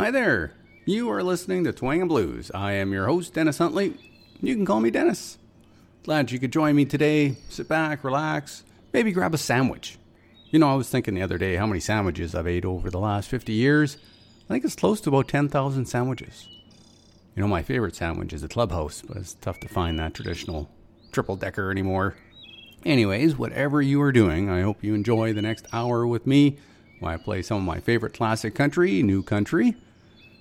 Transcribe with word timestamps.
Hi 0.00 0.10
there. 0.10 0.54
You 0.86 1.10
are 1.10 1.22
listening 1.22 1.62
to 1.64 1.74
Twang 1.74 2.00
and 2.00 2.08
Blues. 2.08 2.50
I 2.54 2.72
am 2.72 2.90
your 2.90 3.04
host, 3.04 3.34
Dennis 3.34 3.58
Huntley. 3.58 3.92
You 4.40 4.54
can 4.56 4.64
call 4.64 4.80
me 4.80 4.90
Dennis. 4.90 5.36
Glad 6.04 6.30
you 6.30 6.38
could 6.38 6.54
join 6.54 6.74
me 6.74 6.86
today. 6.86 7.36
Sit 7.50 7.68
back, 7.68 8.02
relax, 8.02 8.64
maybe 8.94 9.12
grab 9.12 9.34
a 9.34 9.36
sandwich. 9.36 9.98
You 10.48 10.58
know, 10.58 10.72
I 10.72 10.74
was 10.74 10.88
thinking 10.88 11.12
the 11.12 11.20
other 11.20 11.36
day 11.36 11.56
how 11.56 11.66
many 11.66 11.80
sandwiches 11.80 12.34
I've 12.34 12.46
ate 12.46 12.64
over 12.64 12.88
the 12.88 12.98
last 12.98 13.28
50 13.28 13.52
years. 13.52 13.98
I 14.46 14.54
think 14.54 14.64
it's 14.64 14.74
close 14.74 15.02
to 15.02 15.10
about 15.10 15.28
10,000 15.28 15.84
sandwiches. 15.84 16.48
You 17.36 17.42
know, 17.42 17.48
my 17.48 17.62
favorite 17.62 17.94
sandwich 17.94 18.32
is 18.32 18.42
a 18.42 18.48
clubhouse, 18.48 19.02
but 19.06 19.18
it's 19.18 19.34
tough 19.34 19.60
to 19.60 19.68
find 19.68 19.98
that 19.98 20.14
traditional 20.14 20.70
triple 21.12 21.36
decker 21.36 21.70
anymore. 21.70 22.16
Anyways, 22.86 23.36
whatever 23.36 23.82
you 23.82 24.00
are 24.00 24.12
doing, 24.12 24.48
I 24.48 24.62
hope 24.62 24.82
you 24.82 24.94
enjoy 24.94 25.34
the 25.34 25.42
next 25.42 25.66
hour 25.74 26.06
with 26.06 26.26
me 26.26 26.56
while 27.00 27.12
I 27.12 27.18
play 27.18 27.42
some 27.42 27.58
of 27.58 27.64
my 27.64 27.80
favorite 27.80 28.14
classic 28.14 28.54
country, 28.54 29.02
new 29.02 29.22
country, 29.22 29.76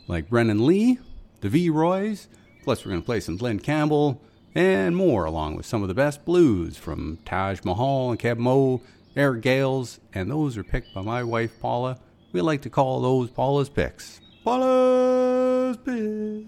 like 0.09 0.27
Brennen 0.27 0.65
Leigh, 0.65 0.97
the 1.41 1.49
V 1.49 1.69
Roys, 1.69 2.27
plus 2.63 2.83
we're 2.83 2.89
going 2.89 3.01
to 3.01 3.05
play 3.05 3.19
some 3.19 3.37
Glen 3.37 3.59
Campbell, 3.59 4.19
and 4.55 4.97
more, 4.97 5.25
along 5.25 5.55
with 5.55 5.67
some 5.67 5.83
of 5.83 5.87
the 5.87 5.93
best 5.93 6.25
blues 6.25 6.75
from 6.75 7.19
Taj 7.25 7.63
Mahal 7.63 8.09
and 8.09 8.19
Keb 8.19 8.39
Mo, 8.39 8.81
Eric 9.15 9.43
Gales, 9.43 9.99
and 10.11 10.29
those 10.29 10.57
are 10.57 10.63
picked 10.63 10.95
by 10.95 11.03
my 11.03 11.23
wife 11.23 11.51
Paula. 11.61 11.99
We 12.33 12.41
like 12.41 12.63
to 12.63 12.71
call 12.71 13.01
those 13.01 13.29
Paula's 13.29 13.69
picks. 13.69 14.19
Paula's 14.43 15.77
picks. 15.77 16.47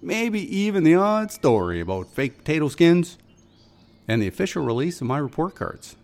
Maybe 0.00 0.56
even 0.56 0.84
the 0.84 0.94
odd 0.94 1.32
story 1.32 1.80
about 1.80 2.14
fake 2.14 2.38
potato 2.38 2.68
skins, 2.68 3.18
and 4.06 4.22
the 4.22 4.28
official 4.28 4.64
release 4.64 5.00
of 5.00 5.08
my 5.08 5.18
report 5.18 5.56
cards. 5.56 5.96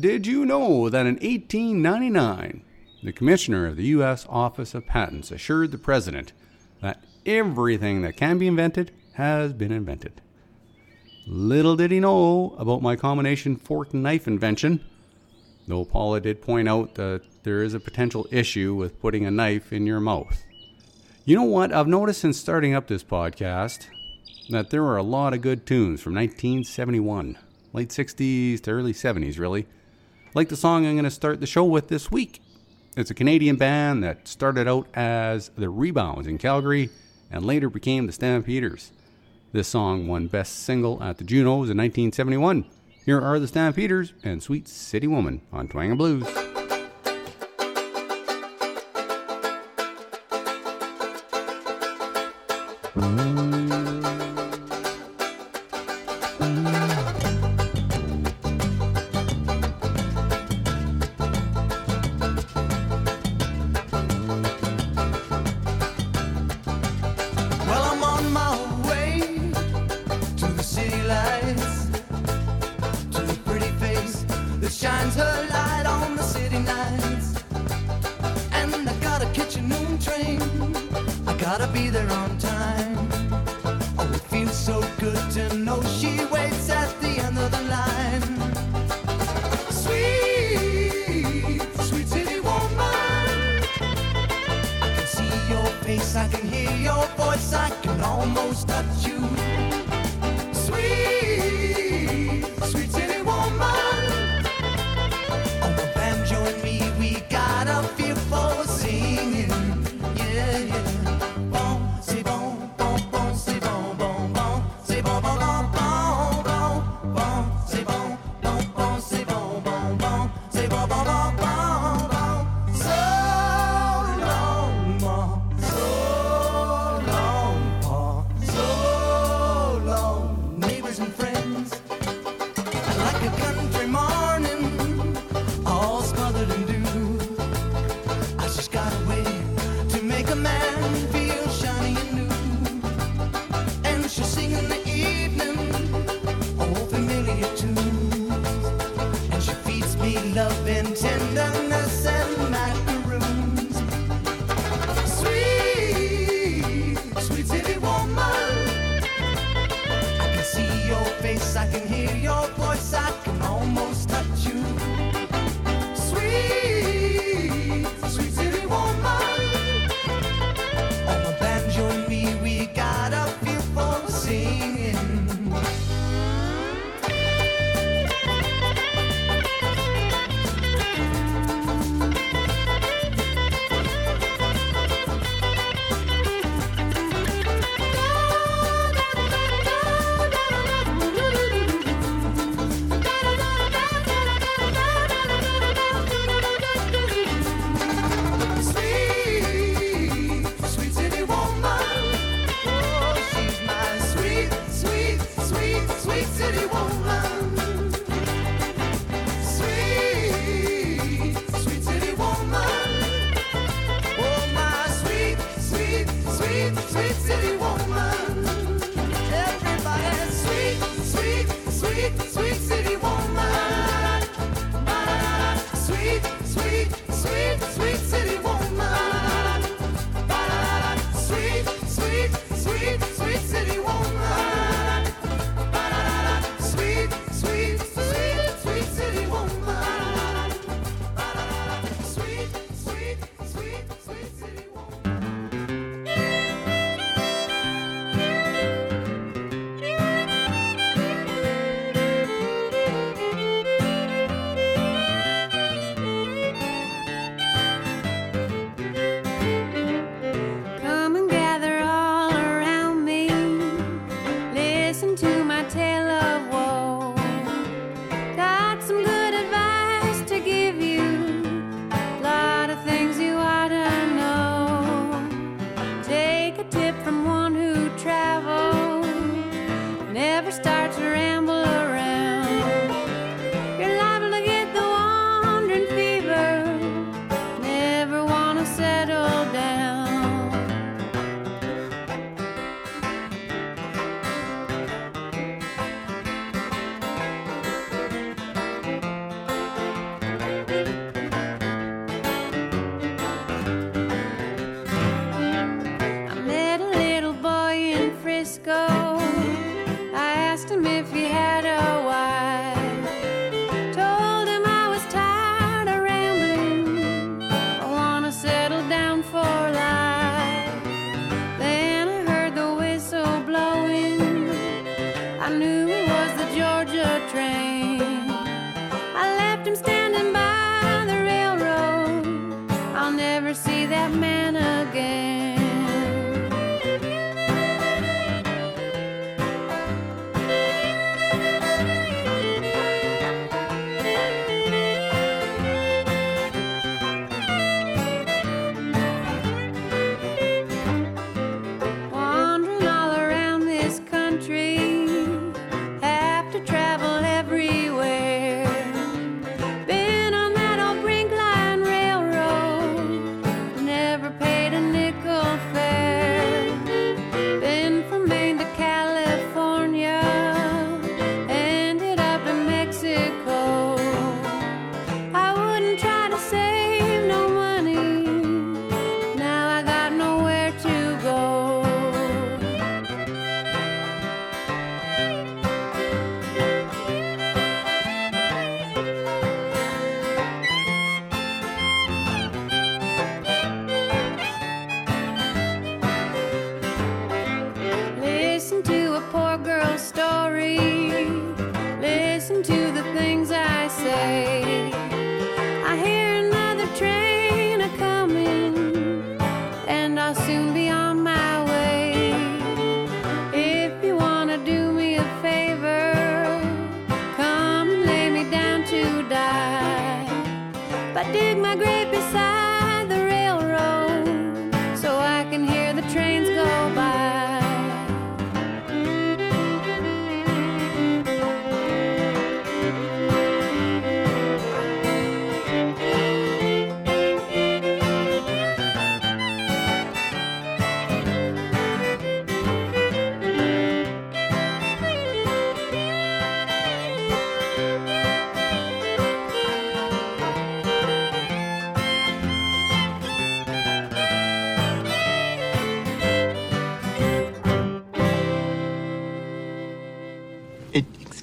Did 0.00 0.26
you 0.26 0.46
know 0.46 0.88
that 0.88 1.04
in 1.04 1.16
1899, 1.16 2.62
the 3.02 3.12
Commissioner 3.12 3.66
of 3.66 3.76
the 3.76 3.86
U.S. 3.86 4.26
Office 4.28 4.74
of 4.74 4.86
Patents 4.86 5.30
assured 5.30 5.70
the 5.70 5.78
President 5.78 6.32
that 6.80 7.04
everything 7.24 8.02
that 8.02 8.16
can 8.16 8.38
be 8.38 8.46
invented 8.46 8.90
has 9.14 9.52
been 9.52 9.72
invented? 9.72 10.20
Little 11.26 11.76
did 11.76 11.90
he 11.90 12.00
know 12.00 12.56
about 12.58 12.82
my 12.82 12.96
combination 12.96 13.56
fork 13.56 13.92
and 13.92 14.02
knife 14.02 14.26
invention, 14.26 14.84
though 15.66 15.84
Paula 15.84 16.20
did 16.20 16.40
point 16.40 16.68
out 16.68 16.94
that 16.94 17.22
there 17.42 17.62
is 17.62 17.74
a 17.74 17.80
potential 17.80 18.26
issue 18.30 18.74
with 18.74 19.00
putting 19.00 19.26
a 19.26 19.30
knife 19.30 19.72
in 19.72 19.86
your 19.86 20.00
mouth. 20.00 20.44
You 21.24 21.36
know 21.36 21.44
what? 21.44 21.72
I've 21.72 21.86
noticed 21.86 22.22
since 22.22 22.38
starting 22.38 22.74
up 22.74 22.86
this 22.86 23.04
podcast 23.04 23.86
that 24.48 24.70
there 24.70 24.84
are 24.84 24.96
a 24.96 25.02
lot 25.02 25.34
of 25.34 25.42
good 25.42 25.66
tunes 25.66 26.00
from 26.00 26.14
1971, 26.14 27.36
late 27.72 27.90
60s 27.90 28.62
to 28.62 28.70
early 28.70 28.94
70s, 28.94 29.38
really. 29.38 29.66
Like 30.34 30.48
the 30.48 30.56
song 30.56 30.86
I'm 30.86 30.94
going 30.94 31.04
to 31.04 31.10
start 31.10 31.40
the 31.40 31.46
show 31.46 31.64
with 31.64 31.88
this 31.88 32.10
week. 32.10 32.40
It's 32.98 33.12
a 33.12 33.14
Canadian 33.14 33.54
band 33.54 34.02
that 34.02 34.26
started 34.26 34.66
out 34.66 34.88
as 34.92 35.50
the 35.50 35.68
Rebounds 35.70 36.26
in 36.26 36.36
Calgary 36.36 36.90
and 37.30 37.46
later 37.46 37.70
became 37.70 38.08
the 38.08 38.12
Stampeders. 38.12 38.90
This 39.52 39.68
song 39.68 40.08
won 40.08 40.26
Best 40.26 40.64
Single 40.64 41.00
at 41.00 41.18
the 41.18 41.22
Junos 41.22 41.70
in 41.70 41.76
1971. 41.76 42.64
Here 43.06 43.20
are 43.20 43.38
the 43.38 43.46
Stampeders 43.46 44.14
and 44.24 44.42
Sweet 44.42 44.66
City 44.66 45.06
Woman 45.06 45.42
on 45.52 45.68
Twang 45.68 45.90
and 45.90 45.98
Blues. 45.98 46.24
Well, 52.96 53.58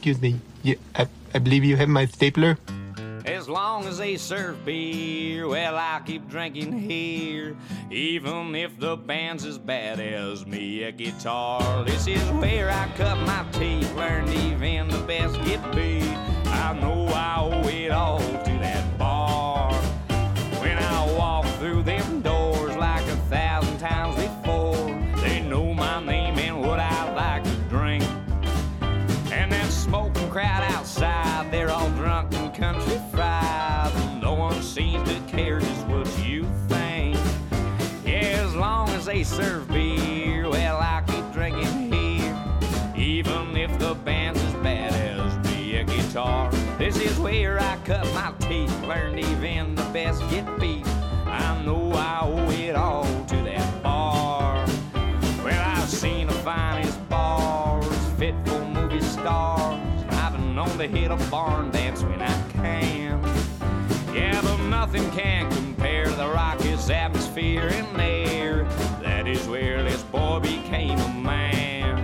excuse 0.06 0.22
me. 0.22 0.40
You, 0.62 0.78
I, 0.94 1.08
I 1.34 1.40
believe 1.40 1.64
you 1.64 1.78
have 1.78 1.90
my 1.90 2.06
stapler. 2.06 2.60
As 3.26 3.50
long 3.50 3.86
as 3.86 3.98
they 3.98 4.18
serve 4.18 4.64
beer, 4.64 5.48
well, 5.48 5.76
I'll 5.76 6.02
keep 6.02 6.30
drinking 6.30 6.78
here. 6.78 7.58
Even 7.90 8.54
if 8.54 8.80
the 8.80 8.98
band's 8.98 9.46
as 9.46 9.58
bad 9.58 10.00
as 10.00 10.46
me 10.46 10.84
at 10.84 10.98
guitar. 10.98 11.84
This 11.86 12.06
is 12.06 12.22
where 12.34 12.70
I 12.70 12.88
cut 12.96 13.18
my 13.26 13.44
teeth, 13.54 13.92
learned 13.96 14.30
even 14.30 14.90
the 14.90 15.00
best 15.08 15.44
get 15.44 15.55
serve 39.26 39.68
beer, 39.70 40.48
well, 40.48 40.78
I 40.78 41.04
keep 41.08 41.32
drinking 41.34 41.92
here. 41.92 42.38
Even 42.96 43.58
if 43.58 43.78
the 43.80 43.96
band's 43.96 44.42
as 44.42 44.54
bad 44.56 44.94
as 44.94 45.52
me 45.52 45.78
a 45.78 45.84
guitar. 45.84 46.52
This 46.78 46.98
is 47.00 47.18
where 47.18 47.60
I 47.60 47.78
cut 47.86 48.06
my 48.14 48.32
teeth, 48.48 48.82
learned 48.84 49.20
even 49.20 49.74
the 49.74 49.84
best 49.86 50.22
get 50.30 50.46
beat. 50.60 50.86
I 51.26 51.62
know 51.66 51.92
I 51.94 52.20
owe 52.24 52.52
it 52.52 52.76
all 52.76 53.26
to 53.26 53.36
that 53.36 53.84
bar. 53.84 54.64
Well, 55.44 55.78
I've 55.78 55.90
seen 55.90 56.28
the 56.28 56.34
finest 56.34 57.10
bars, 57.10 57.88
fit 58.20 58.36
for 58.46 58.64
movie 58.66 59.02
stars. 59.02 59.82
I've 60.10 60.34
been 60.34 60.54
known 60.54 60.78
to 60.78 60.88
hit 60.88 61.10
a 61.10 61.18
barn 61.32 61.72
dance 61.72 62.04
when 62.04 62.22
I 62.22 62.52
can. 62.52 63.24
Yeah, 64.14 64.40
but 64.42 64.58
nothing 64.68 65.10
can 65.12 65.52
compare 65.52 66.06
to 66.06 66.12
the 66.12 66.28
raucous 66.28 66.90
atmosphere 66.92 67.68
in 67.68 67.98
there. 67.98 68.25
Where 69.56 69.84
this 69.84 70.04
boy 70.04 70.42
became 70.42 71.00
a 71.00 71.14
man. 71.14 72.00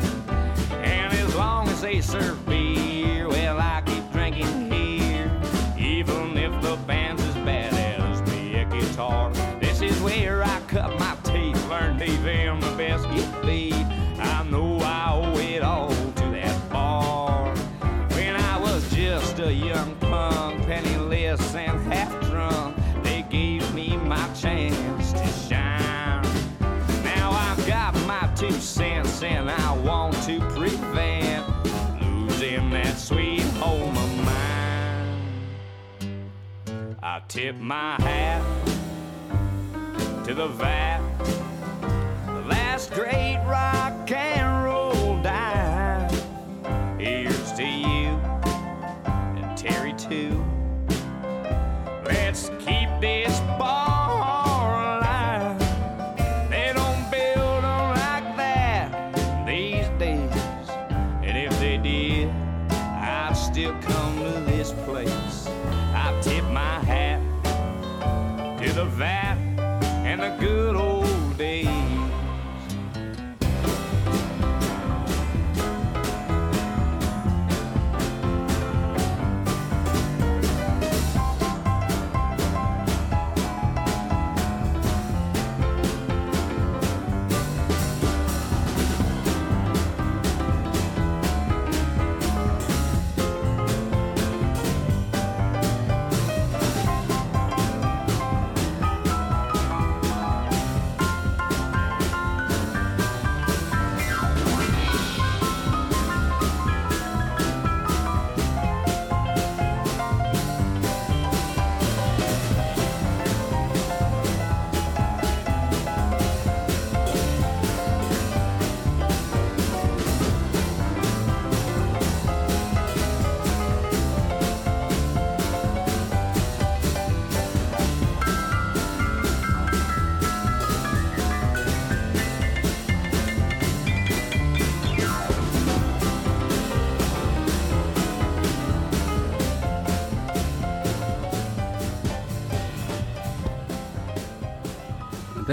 And 0.71 1.13
as 1.13 1.35
long 1.35 1.67
as 1.67 1.81
they 1.81 1.99
serve 1.99 2.45
beer, 2.45 3.27
well, 3.27 3.59
I 3.59 3.83
keep 3.85 4.09
drinking 4.13 4.71
here. 4.71 5.29
Even 5.77 6.37
if 6.37 6.53
the 6.61 6.77
band's 6.87 7.21
as 7.21 7.35
bad 7.43 7.73
as 7.73 8.21
a 8.21 8.63
guitar. 8.63 9.33
This 9.59 9.81
is 9.81 10.01
where 10.01 10.45
I 10.45 10.61
cut 10.69 10.97
my 10.97 11.17
teeth, 11.25 11.67
learned 11.67 12.01
even 12.01 12.61
the 12.61 12.73
best 12.77 13.03
get 13.09 13.41
beat. 13.41 13.80
I 37.03 37.19
tip 37.27 37.55
my 37.55 37.99
hat 37.99 38.43
to 40.23 40.35
the 40.35 40.47
vat, 40.49 41.01
the 42.27 42.41
last 42.47 42.91
great 42.91 43.39
rock 43.47 44.11
and 44.11 44.63
roll 44.63 45.19
dive. 45.23 46.11
Here's 46.99 47.53
to 47.53 47.63
you 47.63 48.19
and 49.35 49.57
Terry 49.57 49.93
too. 49.93 50.45
Let's 52.05 52.49
keep 52.59 52.89
this 53.01 53.39
bar 53.57 54.00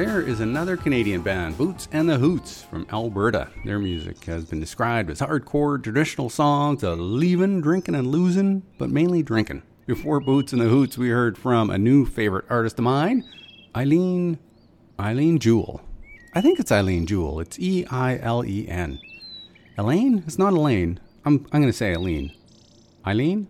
There 0.08 0.22
is 0.22 0.40
another 0.40 0.78
Canadian 0.78 1.20
band, 1.20 1.58
Boots 1.58 1.86
and 1.92 2.08
the 2.08 2.16
Hoots 2.16 2.62
from 2.62 2.86
Alberta. 2.90 3.50
Their 3.66 3.78
music 3.78 4.24
has 4.24 4.46
been 4.46 4.58
described 4.58 5.10
as 5.10 5.20
hardcore 5.20 5.84
traditional 5.84 6.30
songs 6.30 6.82
of 6.82 6.98
leaving, 6.98 7.60
drinking, 7.60 7.94
and 7.94 8.06
losing, 8.06 8.62
but 8.78 8.88
mainly 8.88 9.22
drinking. 9.22 9.64
Before 9.84 10.18
Boots 10.18 10.54
and 10.54 10.62
the 10.62 10.68
Hoots, 10.68 10.96
we 10.96 11.10
heard 11.10 11.36
from 11.36 11.68
a 11.68 11.76
new 11.76 12.06
favorite 12.06 12.46
artist 12.48 12.78
of 12.78 12.84
mine, 12.84 13.22
Eileen 13.76 14.38
Eileen 14.98 15.38
Jewell. 15.38 15.82
I 16.34 16.40
think 16.40 16.58
it's 16.58 16.72
Eileen 16.72 17.04
Jewell. 17.04 17.38
It's 17.40 17.58
E 17.58 17.84
I 17.90 18.16
L 18.16 18.42
E 18.46 18.66
N. 18.66 18.98
Elaine? 19.76 20.24
It's 20.26 20.38
not 20.38 20.54
Elaine. 20.54 21.00
I'm 21.26 21.46
I'm 21.52 21.60
gonna 21.60 21.70
say 21.70 21.92
Eileen. 21.92 22.32
Eileen? 23.06 23.46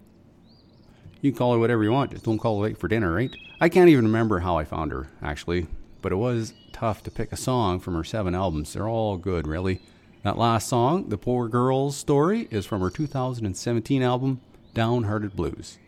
You 1.20 1.30
can 1.30 1.38
call 1.38 1.52
her 1.52 1.60
whatever 1.60 1.84
you 1.84 1.92
want, 1.92 2.10
just 2.10 2.24
don't 2.24 2.38
call 2.38 2.58
her 2.58 2.64
late 2.64 2.78
for 2.78 2.88
dinner, 2.88 3.14
right? 3.14 3.30
I 3.60 3.68
can't 3.68 3.88
even 3.90 4.06
remember 4.06 4.40
how 4.40 4.58
I 4.58 4.64
found 4.64 4.90
her, 4.90 5.08
actually. 5.22 5.68
But 6.00 6.12
it 6.12 6.16
was 6.16 6.54
tough 6.72 7.02
to 7.02 7.10
pick 7.10 7.32
a 7.32 7.36
song 7.36 7.80
from 7.80 7.94
her 7.94 8.04
seven 8.04 8.34
albums. 8.34 8.72
They're 8.72 8.88
all 8.88 9.16
good, 9.16 9.46
really. 9.46 9.80
That 10.22 10.38
last 10.38 10.68
song, 10.68 11.08
The 11.08 11.18
Poor 11.18 11.48
Girl's 11.48 11.96
Story, 11.96 12.48
is 12.50 12.66
from 12.66 12.80
her 12.80 12.90
2017 12.90 14.02
album, 14.02 14.40
Downhearted 14.74 15.34
Blues. 15.34 15.78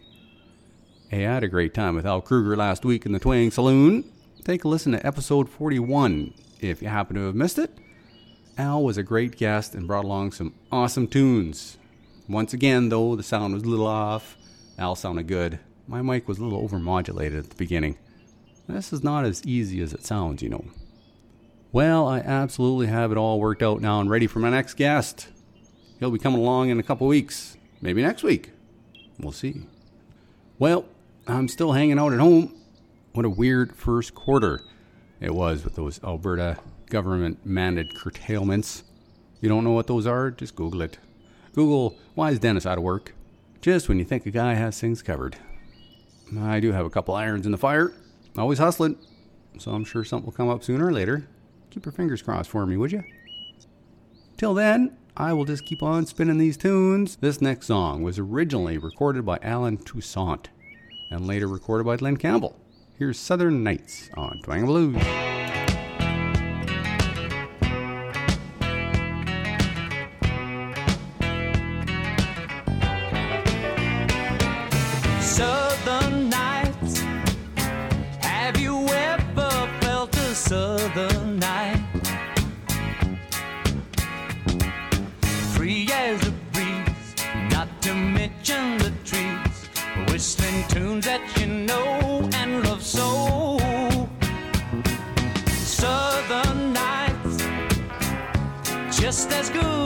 Hey, 1.08 1.26
I 1.26 1.34
had 1.34 1.44
a 1.44 1.48
great 1.48 1.74
time 1.74 1.96
with 1.96 2.06
Al 2.06 2.20
Kruger 2.20 2.56
last 2.56 2.84
week 2.84 3.04
in 3.04 3.12
the 3.12 3.18
Twang 3.18 3.50
Saloon. 3.50 4.04
Take 4.44 4.64
a 4.64 4.68
listen 4.68 4.92
to 4.92 5.04
episode 5.06 5.48
41 5.48 6.32
if 6.60 6.80
you 6.80 6.88
happen 6.88 7.16
to 7.16 7.26
have 7.26 7.34
missed 7.34 7.58
it. 7.58 7.76
Al 8.56 8.82
was 8.82 8.96
a 8.96 9.02
great 9.02 9.36
guest 9.36 9.74
and 9.74 9.86
brought 9.86 10.04
along 10.04 10.32
some 10.32 10.54
awesome 10.70 11.08
tunes. 11.08 11.78
Once 12.28 12.52
again, 12.52 12.88
though, 12.88 13.16
the 13.16 13.22
sound 13.22 13.54
was 13.54 13.64
a 13.64 13.68
little 13.68 13.86
off. 13.86 14.36
Al 14.78 14.94
sounded 14.94 15.26
good. 15.26 15.58
My 15.88 16.02
mic 16.02 16.28
was 16.28 16.38
a 16.38 16.44
little 16.44 16.66
overmodulated 16.68 17.38
at 17.38 17.50
the 17.50 17.56
beginning. 17.56 17.98
This 18.72 18.92
is 18.92 19.02
not 19.02 19.24
as 19.24 19.44
easy 19.46 19.80
as 19.82 19.92
it 19.92 20.04
sounds, 20.04 20.42
you 20.42 20.48
know. 20.48 20.64
Well, 21.72 22.08
I 22.08 22.18
absolutely 22.20 22.86
have 22.86 23.12
it 23.12 23.18
all 23.18 23.40
worked 23.40 23.62
out 23.62 23.80
now 23.80 24.00
and 24.00 24.10
ready 24.10 24.26
for 24.26 24.38
my 24.38 24.50
next 24.50 24.74
guest. 24.74 25.28
He'll 25.98 26.10
be 26.10 26.18
coming 26.18 26.40
along 26.40 26.70
in 26.70 26.78
a 26.78 26.82
couple 26.82 27.06
weeks, 27.06 27.56
maybe 27.80 28.02
next 28.02 28.22
week. 28.22 28.50
We'll 29.18 29.32
see. 29.32 29.62
Well, 30.58 30.86
I'm 31.26 31.48
still 31.48 31.72
hanging 31.72 31.98
out 31.98 32.12
at 32.12 32.18
home. 32.18 32.54
What 33.12 33.24
a 33.24 33.30
weird 33.30 33.76
first 33.76 34.14
quarter 34.14 34.60
it 35.20 35.34
was 35.34 35.64
with 35.64 35.76
those 35.76 36.02
Alberta 36.02 36.58
government 36.88 37.46
mandated 37.46 37.94
curtailments. 37.94 38.82
You 39.40 39.48
don't 39.48 39.64
know 39.64 39.72
what 39.72 39.86
those 39.86 40.06
are? 40.06 40.30
Just 40.30 40.56
Google 40.56 40.82
it. 40.82 40.98
Google, 41.54 41.96
why 42.14 42.30
is 42.30 42.38
Dennis 42.38 42.66
out 42.66 42.78
of 42.78 42.84
work? 42.84 43.14
Just 43.60 43.88
when 43.88 43.98
you 43.98 44.04
think 44.04 44.26
a 44.26 44.30
guy 44.30 44.54
has 44.54 44.80
things 44.80 45.02
covered. 45.02 45.36
I 46.38 46.60
do 46.60 46.72
have 46.72 46.86
a 46.86 46.90
couple 46.90 47.14
irons 47.14 47.46
in 47.46 47.52
the 47.52 47.58
fire. 47.58 47.92
Always 48.36 48.58
hustling. 48.58 48.96
So 49.58 49.72
I'm 49.72 49.84
sure 49.84 50.04
something 50.04 50.26
will 50.26 50.32
come 50.32 50.48
up 50.48 50.62
sooner 50.62 50.86
or 50.86 50.92
later. 50.92 51.26
Keep 51.70 51.84
your 51.84 51.92
fingers 51.92 52.22
crossed 52.22 52.50
for 52.50 52.66
me, 52.66 52.76
would 52.76 52.92
you? 52.92 53.04
Till 54.36 54.54
then, 54.54 54.96
I 55.16 55.32
will 55.32 55.44
just 55.44 55.66
keep 55.66 55.82
on 55.82 56.06
spinning 56.06 56.38
these 56.38 56.56
tunes. 56.56 57.16
This 57.16 57.40
next 57.40 57.66
song 57.66 58.02
was 58.02 58.18
originally 58.18 58.78
recorded 58.78 59.26
by 59.26 59.38
Allen 59.42 59.76
Toussaint 59.76 60.48
and 61.10 61.26
later 61.26 61.46
recorded 61.46 61.84
by 61.84 61.96
Glen 61.96 62.16
Campbell. 62.16 62.56
Here's 62.98 63.18
Southern 63.18 63.62
Nights 63.62 64.08
on 64.16 64.40
Twang 64.42 64.66
Blues. 64.66 65.29
let's 99.40 99.48
go. 99.48 99.79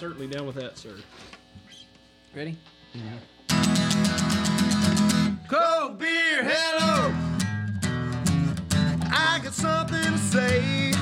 Certainly 0.00 0.26
down 0.26 0.46
with 0.46 0.54
that, 0.56 0.78
sir. 0.78 0.94
Ready? 2.34 2.56
Cold 5.46 5.98
beer, 5.98 6.42
hello. 6.42 7.14
I 9.12 9.40
got 9.44 9.52
something 9.52 10.02
to 10.02 10.16
say. 10.16 10.92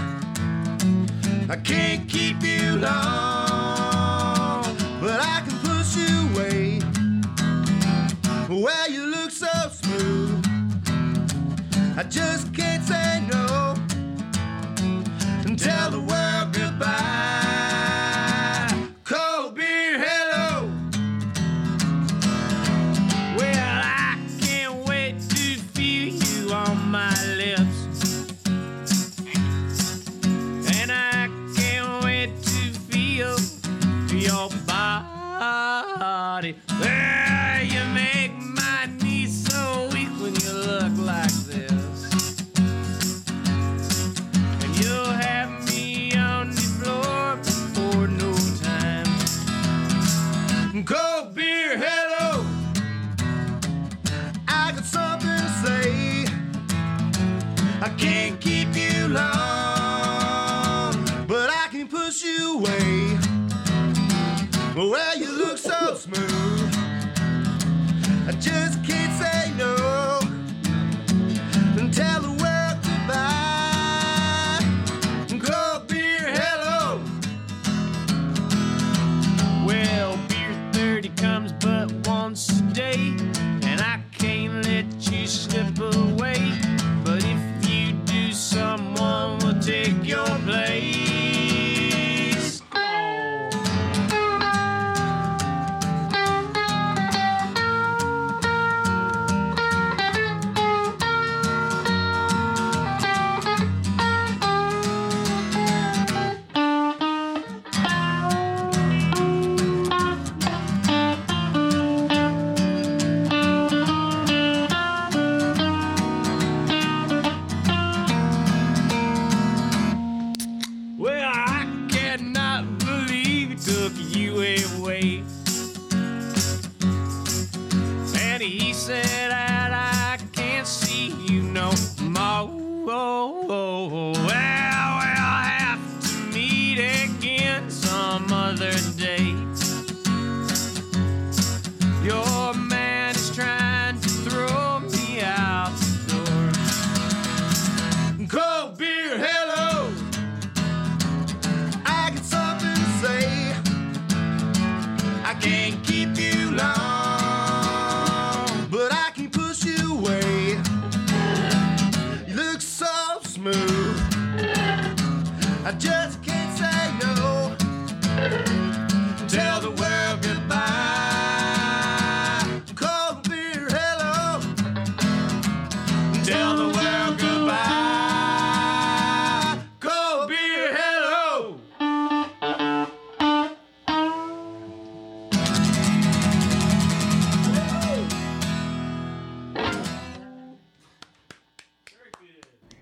I 1.49 1.55
can't 1.63 2.09
keep 2.09 2.43
you 2.43 2.73
long, 2.79 4.65
but 5.01 5.21
I 5.21 5.45
can 5.47 5.57
push 5.61 5.95
you 5.95 6.29
away. 6.33 6.81
Well, 8.49 8.91
you 8.91 9.07
look 9.07 9.31
so 9.31 9.47
smooth. 9.71 10.45
I 11.97 12.03
just 12.03 12.53
can't 12.53 12.83
say 12.83 13.23
no 13.31 13.77
and 15.47 15.57
tell 15.57 15.89
the 15.93 15.98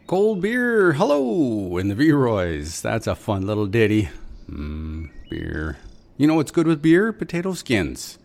Cold 0.07 0.41
beer, 0.41 0.93
hello, 0.93 1.79
in 1.79 1.89
the 1.89 1.95
V-Roys. 1.97 2.81
That's 2.81 3.09
a 3.09 3.17
fun 3.17 3.45
little 3.45 3.67
ditty. 3.67 4.09
Mmm, 4.49 5.11
beer. 5.29 5.79
You 6.17 6.29
know 6.29 6.37
what's 6.37 6.53
good 6.53 6.69
with 6.69 6.81
beer? 6.81 7.13
Potato 7.13 7.55
skins. 7.55 8.17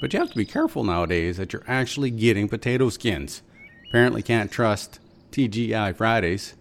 But 0.00 0.12
you 0.12 0.20
have 0.20 0.30
to 0.30 0.36
be 0.36 0.44
careful 0.44 0.84
nowadays 0.84 1.36
that 1.38 1.52
you're 1.52 1.64
actually 1.66 2.12
getting 2.12 2.48
potato 2.48 2.90
skins. 2.90 3.42
Apparently 3.88 4.22
can't 4.22 4.52
trust 4.52 5.00
TGI 5.32 5.96
Fridays. 5.96 6.54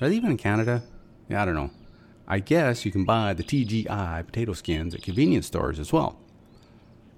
Are 0.00 0.08
they 0.08 0.16
even 0.16 0.30
in 0.30 0.36
Canada? 0.38 0.84
Yeah, 1.28 1.42
I 1.42 1.44
don't 1.44 1.54
know. 1.54 1.70
I 2.26 2.38
guess 2.38 2.86
you 2.86 2.90
can 2.90 3.04
buy 3.04 3.34
the 3.34 3.44
TGI 3.44 4.24
potato 4.24 4.54
skins 4.54 4.94
at 4.94 5.02
convenience 5.02 5.48
stores 5.48 5.78
as 5.78 5.92
well. 5.92 6.18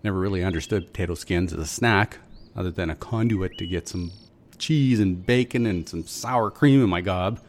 Never 0.02 0.18
really 0.18 0.42
understood 0.42 0.88
potato 0.88 1.14
skins 1.14 1.52
as 1.52 1.60
a 1.60 1.66
snack, 1.66 2.18
other 2.56 2.72
than 2.72 2.90
a 2.90 2.96
conduit 2.96 3.58
to 3.58 3.66
get 3.68 3.86
some 3.86 4.10
cheese 4.60 5.00
and 5.00 5.26
bacon 5.26 5.66
and 5.66 5.88
some 5.88 6.06
sour 6.06 6.50
cream 6.50 6.84
in 6.84 6.88
my 6.88 7.00
gob. 7.00 7.40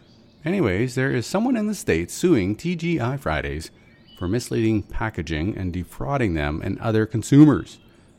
Anyways, 0.44 0.96
there 0.96 1.12
is 1.12 1.28
someone 1.28 1.56
in 1.56 1.68
the 1.68 1.76
States 1.76 2.14
suing 2.16 2.56
TGI 2.56 3.20
Fridays 3.20 3.70
for 4.18 4.28
misleading 4.28 4.82
packaging 4.82 5.56
and 5.56 5.72
defrauding 5.72 6.34
them 6.34 6.62
and 6.64 6.80
other 6.80 7.06
consumers. 7.06 7.78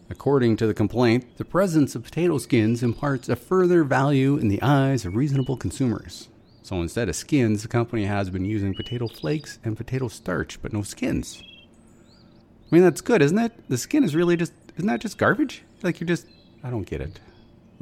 According 0.08 0.56
to 0.58 0.66
the 0.66 0.74
complaint, 0.74 1.38
the 1.38 1.44
presence 1.44 1.94
of 1.94 2.04
potato 2.04 2.38
skins 2.38 2.82
imparts 2.82 3.28
a 3.28 3.34
further 3.34 3.82
value 3.82 4.36
in 4.36 4.48
the 4.48 4.60
eyes 4.62 5.04
of 5.04 5.16
reasonable 5.16 5.56
consumers. 5.56 6.28
So 6.62 6.80
instead 6.80 7.08
of 7.08 7.16
skins, 7.16 7.62
the 7.62 7.68
company 7.68 8.04
has 8.04 8.30
been 8.30 8.44
using 8.44 8.74
potato 8.74 9.08
flakes 9.08 9.58
and 9.64 9.76
potato 9.76 10.08
starch, 10.08 10.60
but 10.60 10.72
no 10.72 10.82
skins. 10.82 11.42
I 11.42 12.74
mean, 12.74 12.84
that's 12.84 13.00
good, 13.00 13.22
isn't 13.22 13.38
it? 13.38 13.52
The 13.68 13.78
skin 13.78 14.04
is 14.04 14.14
really 14.14 14.36
just, 14.36 14.52
isn't 14.76 14.86
that 14.86 15.00
just 15.00 15.18
garbage? 15.18 15.62
Like 15.82 15.98
you're 15.98 16.06
just, 16.06 16.26
I 16.62 16.70
don't 16.70 16.86
get 16.86 17.00
it. 17.00 17.18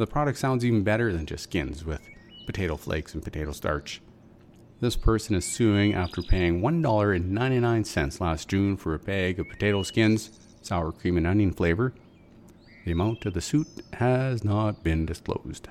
The 0.01 0.07
product 0.07 0.39
sounds 0.39 0.65
even 0.65 0.83
better 0.83 1.13
than 1.13 1.27
just 1.27 1.45
skins 1.45 1.85
with 1.85 2.01
potato 2.47 2.79
flakes 2.79 3.13
and 3.13 3.23
potato 3.23 3.53
starch. 3.53 4.01
This 4.81 4.97
person 4.97 5.35
is 5.35 5.45
suing 5.45 5.93
after 5.93 6.23
paying 6.23 6.63
$1.99 6.63 8.19
last 8.19 8.49
June 8.49 8.79
for 8.79 8.95
a 8.95 8.99
bag 8.99 9.39
of 9.39 9.51
potato 9.51 9.83
skins, 9.83 10.31
sour 10.63 10.91
cream 10.91 11.19
and 11.19 11.27
onion 11.27 11.53
flavor. 11.53 11.93
The 12.87 12.93
amount 12.93 13.27
of 13.27 13.35
the 13.35 13.43
suit 13.43 13.67
has 13.93 14.43
not 14.43 14.83
been 14.83 15.05
disclosed. 15.05 15.69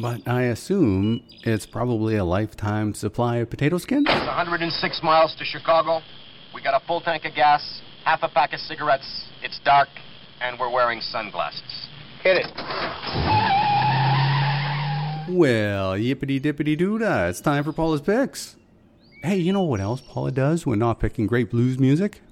But 0.00 0.26
I 0.26 0.44
assume 0.44 1.22
it's 1.42 1.66
probably 1.66 2.16
a 2.16 2.24
lifetime 2.24 2.94
supply 2.94 3.36
of 3.36 3.50
potato 3.50 3.76
skins? 3.76 4.06
It's 4.08 4.26
106 4.26 5.02
miles 5.02 5.36
to 5.36 5.44
Chicago. 5.44 6.00
We 6.54 6.62
got 6.62 6.82
a 6.82 6.86
full 6.86 7.02
tank 7.02 7.26
of 7.26 7.34
gas, 7.34 7.82
half 8.02 8.20
a 8.22 8.28
pack 8.28 8.54
of 8.54 8.60
cigarettes. 8.60 9.26
It's 9.42 9.60
dark, 9.62 9.88
and 10.40 10.58
we're 10.58 10.72
wearing 10.72 11.02
sunglasses. 11.02 11.85
Hit 12.26 12.38
it. 12.38 12.52
Well, 15.28 15.92
yippity 15.92 16.40
dippity 16.40 16.76
doodah, 16.76 17.30
it's 17.30 17.40
time 17.40 17.62
for 17.62 17.72
Paula's 17.72 18.00
picks. 18.00 18.56
Hey, 19.22 19.36
you 19.36 19.52
know 19.52 19.62
what 19.62 19.80
else 19.80 20.00
Paula 20.00 20.32
does 20.32 20.66
when 20.66 20.80
not 20.80 20.98
picking 20.98 21.28
great 21.28 21.52
blues 21.52 21.78
music? 21.78 22.22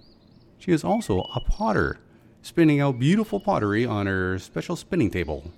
She 0.58 0.72
is 0.72 0.82
also 0.82 1.20
a 1.36 1.38
potter, 1.38 2.00
spinning 2.42 2.80
out 2.80 2.98
beautiful 2.98 3.38
pottery 3.38 3.86
on 3.86 4.08
her 4.08 4.36
special 4.40 4.74
spinning 4.74 5.12
table. 5.12 5.52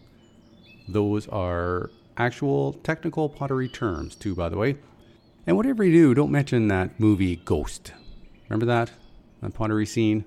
Those 0.86 1.26
are 1.28 1.90
actual 2.18 2.74
technical 2.74 3.30
pottery 3.30 3.70
terms, 3.70 4.14
too, 4.14 4.34
by 4.34 4.50
the 4.50 4.58
way. 4.58 4.76
And 5.46 5.56
whatever 5.56 5.82
you 5.82 5.92
do, 5.92 6.12
don't 6.12 6.30
mention 6.30 6.68
that 6.68 7.00
movie 7.00 7.36
Ghost. 7.36 7.92
Remember 8.50 8.66
that? 8.66 8.90
That 9.40 9.54
pottery 9.54 9.86
scene? 9.86 10.26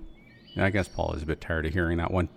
I 0.58 0.72
guess 0.72 0.88
Paula's 0.88 1.22
a 1.22 1.28
bit 1.28 1.42
tired 1.42 1.68
of 1.68 1.74
hearing 1.74 2.00
that 2.00 2.10
one. 2.10 2.30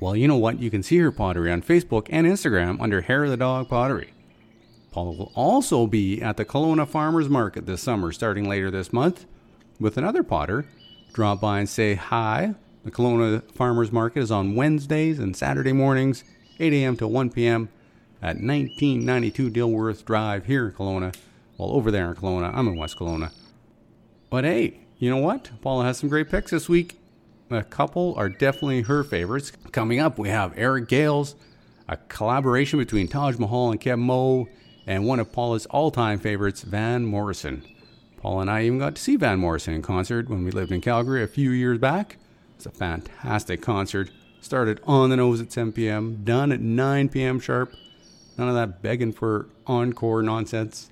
Well, 0.00 0.14
you 0.14 0.28
know 0.28 0.36
what? 0.36 0.60
You 0.60 0.70
can 0.70 0.82
see 0.82 0.98
her 0.98 1.10
pottery 1.10 1.50
on 1.50 1.62
Facebook 1.62 2.06
and 2.10 2.26
Instagram 2.26 2.80
under 2.80 3.00
Hair 3.00 3.24
of 3.24 3.30
the 3.30 3.36
Dog 3.36 3.68
Pottery. 3.68 4.12
Paula 4.92 5.16
will 5.16 5.32
also 5.34 5.86
be 5.86 6.22
at 6.22 6.36
the 6.36 6.44
Kelowna 6.44 6.86
Farmers 6.86 7.28
Market 7.28 7.66
this 7.66 7.82
summer, 7.82 8.12
starting 8.12 8.48
later 8.48 8.70
this 8.70 8.92
month, 8.92 9.26
with 9.80 9.96
another 9.96 10.22
potter. 10.22 10.66
Drop 11.12 11.40
by 11.40 11.58
and 11.58 11.68
say 11.68 11.94
hi. 11.94 12.54
The 12.84 12.92
Kelowna 12.92 13.50
Farmers 13.52 13.90
Market 13.90 14.20
is 14.20 14.30
on 14.30 14.54
Wednesdays 14.54 15.18
and 15.18 15.36
Saturday 15.36 15.72
mornings, 15.72 16.22
8 16.60 16.72
a.m. 16.72 16.96
to 16.98 17.08
1 17.08 17.30
p.m. 17.30 17.68
at 18.22 18.36
1992 18.36 19.50
Dilworth 19.50 20.04
Drive 20.04 20.46
here 20.46 20.66
in 20.68 20.72
Kelowna. 20.72 21.14
Well, 21.58 21.70
over 21.70 21.90
there 21.90 22.08
in 22.08 22.14
Kelowna. 22.14 22.54
I'm 22.54 22.68
in 22.68 22.78
West 22.78 22.96
Kelowna. 22.96 23.32
But 24.30 24.44
hey, 24.44 24.78
you 24.98 25.10
know 25.10 25.16
what? 25.16 25.50
Paula 25.60 25.84
has 25.84 25.98
some 25.98 26.08
great 26.08 26.30
picks 26.30 26.52
this 26.52 26.68
week. 26.68 27.00
A 27.50 27.62
couple 27.62 28.14
are 28.18 28.28
definitely 28.28 28.82
her 28.82 29.02
favorites. 29.02 29.52
Coming 29.72 30.00
up, 30.00 30.18
we 30.18 30.28
have 30.28 30.52
Eric 30.54 30.86
Gales, 30.86 31.34
a 31.88 31.96
collaboration 31.96 32.78
between 32.78 33.08
Taj 33.08 33.38
Mahal 33.38 33.70
and 33.70 33.80
Keb 33.80 33.98
Mo, 33.98 34.48
and 34.86 35.06
one 35.06 35.18
of 35.18 35.32
Paula's 35.32 35.64
all 35.66 35.90
time 35.90 36.18
favorites, 36.18 36.60
Van 36.60 37.06
Morrison. 37.06 37.64
Paula 38.18 38.42
and 38.42 38.50
I 38.50 38.64
even 38.64 38.78
got 38.78 38.96
to 38.96 39.02
see 39.02 39.16
Van 39.16 39.38
Morrison 39.38 39.72
in 39.72 39.80
concert 39.80 40.28
when 40.28 40.44
we 40.44 40.50
lived 40.50 40.72
in 40.72 40.82
Calgary 40.82 41.22
a 41.22 41.26
few 41.26 41.50
years 41.50 41.78
back. 41.78 42.18
It's 42.56 42.66
a 42.66 42.70
fantastic 42.70 43.62
concert. 43.62 44.10
Started 44.42 44.80
on 44.84 45.08
the 45.08 45.16
nose 45.16 45.40
at 45.40 45.50
7 45.50 45.72
p.m., 45.72 46.22
done 46.24 46.52
at 46.52 46.60
9 46.60 47.08
p.m. 47.08 47.40
sharp. 47.40 47.72
None 48.36 48.48
of 48.48 48.56
that 48.56 48.82
begging 48.82 49.12
for 49.12 49.48
encore 49.66 50.22
nonsense. 50.22 50.90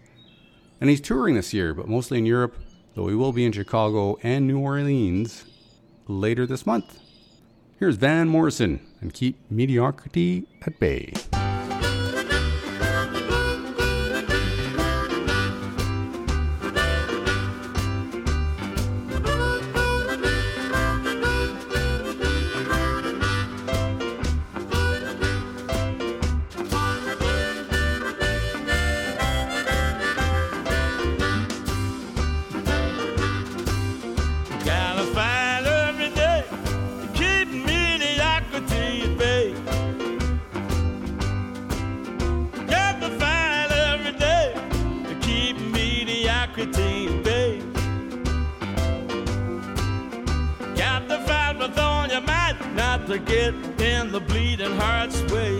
And 0.80 0.88
he's 0.88 1.02
touring 1.02 1.34
this 1.34 1.52
year, 1.52 1.74
but 1.74 1.86
mostly 1.86 2.16
in 2.16 2.24
Europe, 2.24 2.56
though 2.94 3.08
he 3.08 3.14
will 3.14 3.32
be 3.32 3.44
in 3.44 3.52
Chicago 3.52 4.18
and 4.22 4.46
New 4.46 4.58
Orleans 4.58 5.44
later 6.08 6.46
this 6.46 6.66
month. 6.66 7.00
Here's 7.78 7.96
Van 7.96 8.28
Morrison 8.28 8.80
and 9.00 9.12
keep 9.12 9.38
mediocrity 9.50 10.46
at 10.66 10.78
bay. 10.78 11.12
babe. 46.56 47.62
With 51.58 51.78
on 51.78 52.10
your 52.10 52.20
mind 52.20 52.58
not 52.76 53.06
to 53.06 53.18
get 53.18 53.54
in 53.80 54.12
the 54.12 54.20
bleeding 54.20 54.76
heart's 54.76 55.22
way. 55.32 55.54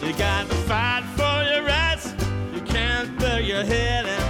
You 0.00 0.12
got 0.16 0.48
to 0.48 0.54
fight 0.68 1.04
for 1.16 1.52
your 1.52 1.64
rights. 1.64 2.14
You 2.54 2.60
can't 2.60 3.18
throw 3.20 3.38
your 3.38 3.64
head. 3.64 4.23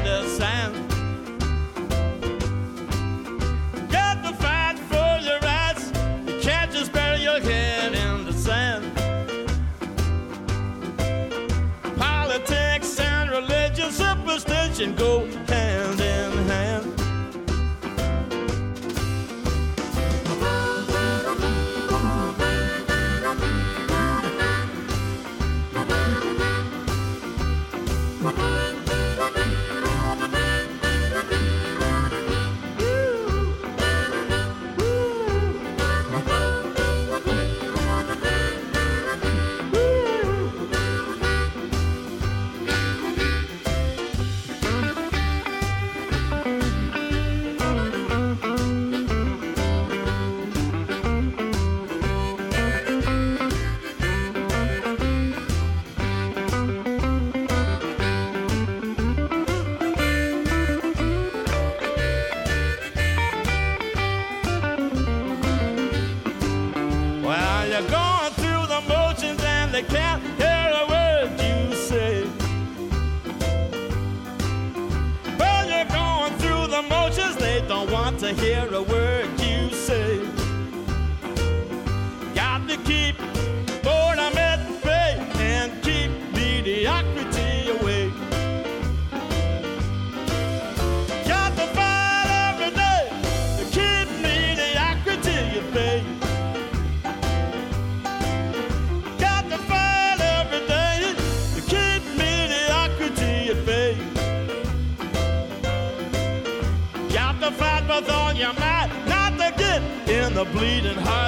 bleeding 110.55 110.95
heart. 110.95 111.24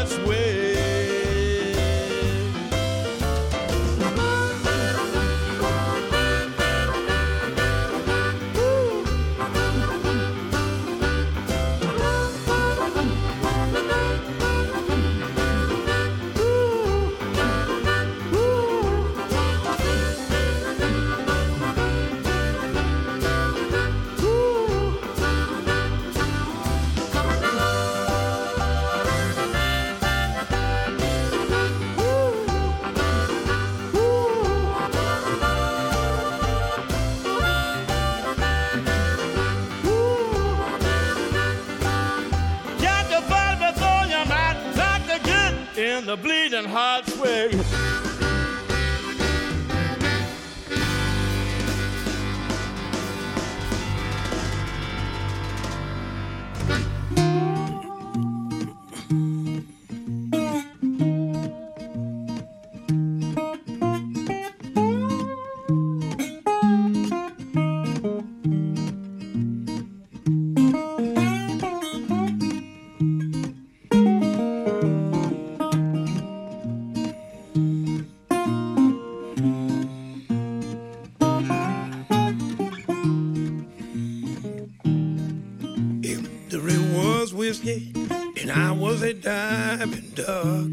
duck. 90.27 90.67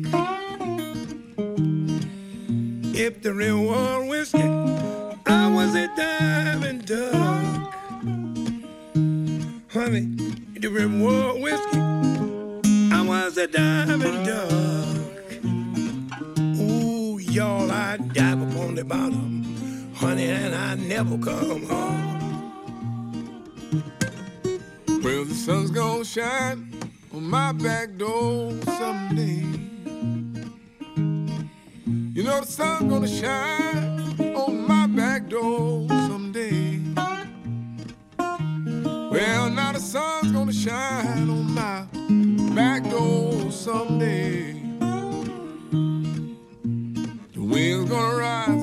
If 2.96 3.22
the 3.22 3.34
river 3.34 3.60
was 3.60 4.10
whiskey, 4.10 4.50
I 5.28 5.52
was 5.54 5.76
a 5.76 5.88
diving 5.96 6.80
duck. 6.80 7.74
Honey, 9.72 10.06
the 10.60 10.70
reward 10.70 11.42
whiskey, 11.42 11.80
I 12.92 13.04
was 13.06 13.38
a 13.38 13.48
diving 13.48 14.24
duck. 14.24 15.46
Ooh, 16.60 17.20
y'all, 17.20 17.72
I 17.72 17.98
dive 17.98 18.42
upon 18.42 18.76
the 18.76 18.86
bottom, 18.86 19.94
honey, 19.94 20.26
and 20.26 20.56
I 20.56 20.76
never 20.76 21.18
come 21.18 21.64
home. 21.64 22.10
Well, 25.04 25.26
the 25.26 25.36
sun's 25.36 25.70
gonna 25.70 26.06
shine 26.06 26.73
my 27.30 27.52
back 27.54 27.98
door 27.98 28.52
someday. 28.66 29.46
You 32.16 32.24
know 32.24 32.42
the 32.42 32.46
sun's 32.46 32.90
gonna 32.92 33.08
shine 33.08 34.36
on 34.36 34.68
my 34.68 34.88
back 34.88 35.30
door 35.30 35.88
someday. 35.90 36.80
Well, 38.18 39.50
now 39.50 39.72
the 39.72 39.80
sun's 39.80 40.32
gonna 40.32 40.54
shine 40.54 41.30
on 41.30 41.54
my 41.54 41.86
back 42.54 42.84
door 42.90 43.52
someday. 43.52 44.54
The 47.34 47.42
wind's 47.42 47.90
gonna 47.90 48.18
rise. 48.18 48.63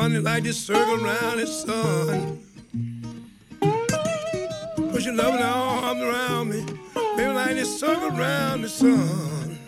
Honey, 0.00 0.18
like 0.18 0.44
the 0.44 0.52
circle 0.52 1.04
around 1.04 1.36
the 1.36 1.46
sun. 1.46 2.38
Put 4.92 5.04
your 5.04 5.14
loving 5.14 5.42
arms 5.42 6.00
around 6.00 6.48
me, 6.48 6.64
baby, 7.16 7.32
like 7.34 7.56
the 7.56 7.66
circle 7.66 8.08
around 8.18 8.62
the 8.62 8.68
sun. 8.68 9.58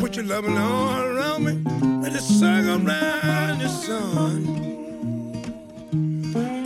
Put 0.00 0.16
your 0.16 0.24
loving 0.24 0.58
arms 0.58 1.16
around 1.16 1.44
me, 1.44 1.52
like 2.02 2.12
the 2.12 2.18
circle 2.18 2.88
around 2.88 3.60
the 3.60 3.68
sun. 3.68 4.36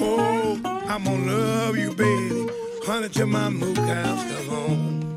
Oh, 0.00 0.58
I'm 0.64 1.04
gonna 1.04 1.26
love 1.26 1.76
you, 1.76 1.92
baby, 1.92 2.48
honey, 2.86 3.10
till 3.10 3.26
my 3.26 3.50
moon 3.50 3.74
cows 3.76 4.22
come 4.32 4.46
home. 4.48 5.09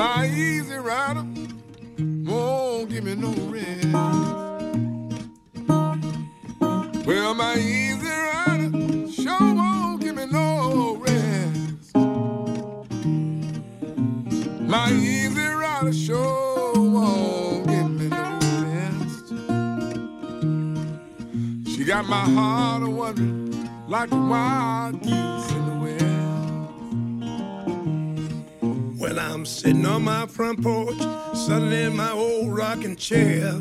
My 0.00 0.26
easy 0.28 0.76
rider 0.76 1.26
won't 2.24 2.88
give 2.88 3.04
me 3.04 3.14
no 3.16 3.32
rest. 3.52 3.86
Well, 7.06 7.34
my 7.34 7.56
easy 7.56 8.08
rider 8.08 9.10
sure 9.12 9.54
won't 9.54 10.00
give 10.00 10.16
me 10.16 10.24
no 10.24 10.96
rest. 10.96 11.94
My 14.62 14.90
easy 14.90 15.44
rider 15.44 15.92
sure 15.92 16.72
won't 16.76 17.66
give 17.68 17.90
me 17.90 18.08
no 18.08 18.38
rest. 18.72 19.34
She 21.76 21.84
got 21.84 22.06
my 22.06 22.24
heart 22.24 22.84
a 22.84 22.88
wondering 22.88 23.68
like 23.86 24.08
the 24.08 24.16
wild 24.16 25.02
geese 25.02 25.39
sitting 29.60 29.84
on 29.84 30.02
my 30.02 30.26
front 30.26 30.62
porch, 30.62 30.96
sunning 31.34 31.72
in 31.72 31.94
my 31.94 32.10
old 32.12 32.56
rocking 32.56 32.96
chair. 32.96 33.52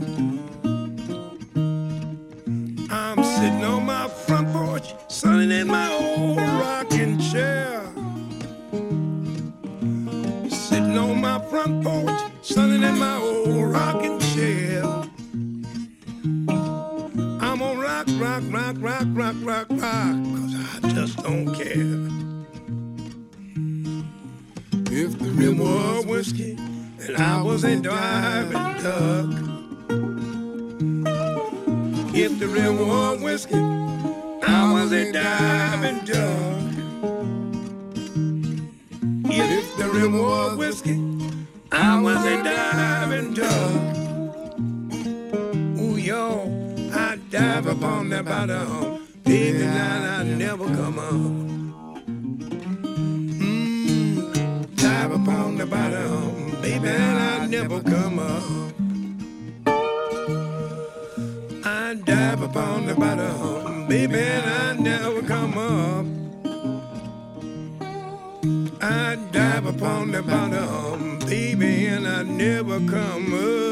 Come 72.89 73.33
up. 73.33 73.69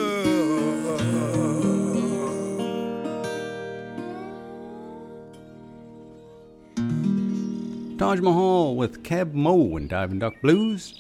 Taj 7.98 8.20
Mahal 8.20 8.76
with 8.76 9.04
Keb 9.04 9.34
Mo 9.34 9.76
and 9.76 9.90
Diving 9.90 10.20
Duck 10.20 10.36
Blues. 10.42 10.94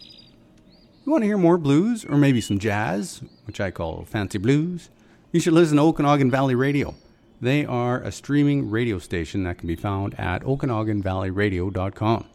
You 1.06 1.12
want 1.12 1.21
to 1.21 1.27
hear 1.27 1.38
more 1.38 1.58
blues 1.58 2.03
or 2.03 2.17
maybe 2.17 2.41
some 2.41 2.60
jazz, 2.60 3.21
which 3.45 3.62
I 3.62 3.71
call 3.71 4.03
fancy 4.03 4.39
blues? 4.39 4.89
You 5.32 5.39
should 5.39 5.53
listen 5.53 5.77
to 5.77 5.84
Okanagan 5.84 6.32
Valley 6.32 6.56
Radio. 6.56 6.95
They 7.39 7.65
are 7.65 8.01
a 8.01 8.12
streaming 8.12 8.71
radio 8.71 8.97
station 8.97 9.43
that 9.43 9.60
can 9.60 9.67
be 9.67 9.75
found 9.75 10.19
at 10.19 10.41
okanaganvalleyradio.com. 10.41 12.25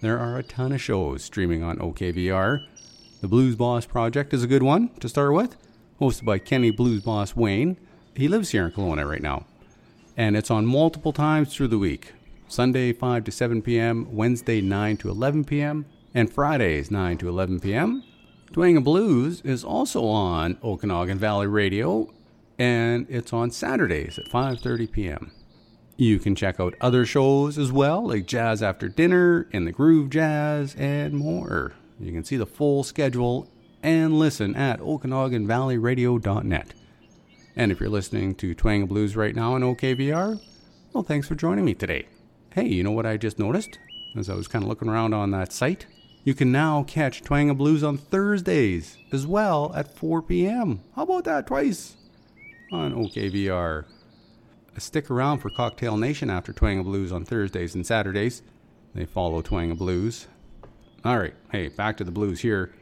There 0.00 0.18
are 0.18 0.38
a 0.38 0.42
ton 0.42 0.72
of 0.72 0.80
shows 0.80 1.22
streaming 1.22 1.62
on 1.62 1.76
OKVR. 1.76 2.64
The 3.26 3.30
Blues 3.30 3.56
Boss 3.56 3.86
Project 3.86 4.32
is 4.32 4.44
a 4.44 4.46
good 4.46 4.62
one 4.62 4.90
to 5.00 5.08
start 5.08 5.32
with, 5.32 5.56
hosted 6.00 6.24
by 6.24 6.38
Kenny 6.38 6.70
Blues 6.70 7.02
Boss 7.02 7.34
Wayne. 7.34 7.76
He 8.14 8.28
lives 8.28 8.50
here 8.50 8.66
in 8.66 8.70
Kelowna 8.70 9.04
right 9.04 9.20
now 9.20 9.46
and 10.16 10.36
it's 10.36 10.48
on 10.48 10.64
multiple 10.64 11.12
times 11.12 11.52
through 11.52 11.66
the 11.66 11.76
week 11.76 12.12
Sunday 12.46 12.92
5 12.92 13.24
to 13.24 13.32
7 13.32 13.62
p.m., 13.62 14.14
Wednesday 14.14 14.60
9 14.60 14.96
to 14.98 15.10
11 15.10 15.44
p.m., 15.44 15.86
and 16.14 16.32
Fridays 16.32 16.88
9 16.92 17.18
to 17.18 17.28
11 17.28 17.58
p.m. 17.58 18.04
And 18.56 18.84
Blues 18.84 19.40
is 19.40 19.64
also 19.64 20.04
on 20.04 20.56
Okanagan 20.62 21.18
Valley 21.18 21.48
Radio, 21.48 22.14
and 22.60 23.08
it's 23.10 23.32
on 23.32 23.50
Saturdays 23.50 24.20
at 24.20 24.26
5:30 24.26 24.92
p.m. 24.92 25.32
You 25.96 26.20
can 26.20 26.36
check 26.36 26.60
out 26.60 26.76
other 26.80 27.04
shows 27.04 27.58
as 27.58 27.72
well, 27.72 28.06
like 28.06 28.28
Jazz 28.28 28.62
After 28.62 28.88
Dinner 28.88 29.48
and 29.52 29.66
the 29.66 29.72
Groove 29.72 30.10
Jazz, 30.10 30.76
and 30.76 31.14
more. 31.14 31.72
You 31.98 32.12
can 32.12 32.24
see 32.24 32.36
the 32.36 32.46
full 32.46 32.84
schedule 32.84 33.48
and 33.82 34.18
listen 34.18 34.54
at 34.54 34.80
OkanaganValleyRadio.net. 34.80 36.74
And 37.54 37.72
if 37.72 37.80
you're 37.80 37.88
listening 37.88 38.34
to 38.36 38.54
Twang 38.54 38.80
and 38.80 38.88
Blues 38.88 39.16
right 39.16 39.34
now 39.34 39.54
on 39.54 39.62
OKVR, 39.62 40.40
well, 40.92 41.02
thanks 41.02 41.26
for 41.26 41.34
joining 41.34 41.64
me 41.64 41.74
today. 41.74 42.06
Hey, 42.52 42.66
you 42.66 42.82
know 42.82 42.90
what 42.90 43.06
I 43.06 43.16
just 43.16 43.38
noticed? 43.38 43.78
As 44.16 44.28
I 44.28 44.34
was 44.34 44.48
kind 44.48 44.62
of 44.62 44.68
looking 44.68 44.88
around 44.88 45.14
on 45.14 45.30
that 45.30 45.52
site, 45.52 45.86
you 46.24 46.34
can 46.34 46.50
now 46.50 46.82
catch 46.82 47.22
Twang 47.22 47.48
and 47.48 47.58
Blues 47.58 47.84
on 47.84 47.96
Thursdays 47.96 48.98
as 49.12 49.26
well 49.26 49.72
at 49.74 49.94
4 49.94 50.22
p.m. 50.22 50.80
How 50.94 51.02
about 51.04 51.24
that 51.24 51.46
twice 51.46 51.96
on 52.72 52.92
OKVR? 52.92 53.84
Stick 54.78 55.10
around 55.10 55.38
for 55.38 55.48
Cocktail 55.50 55.96
Nation 55.96 56.28
after 56.28 56.52
Twang 56.52 56.78
and 56.78 56.84
Blues 56.84 57.12
on 57.12 57.24
Thursdays 57.24 57.74
and 57.74 57.86
Saturdays. 57.86 58.42
They 58.94 59.06
follow 59.06 59.40
Twang 59.40 59.70
and 59.70 59.78
Blues. 59.78 60.26
All 61.06 61.16
right, 61.16 61.34
hey, 61.52 61.68
back 61.68 61.98
to 61.98 62.04
the 62.04 62.10
blues 62.10 62.40
here. 62.40 62.72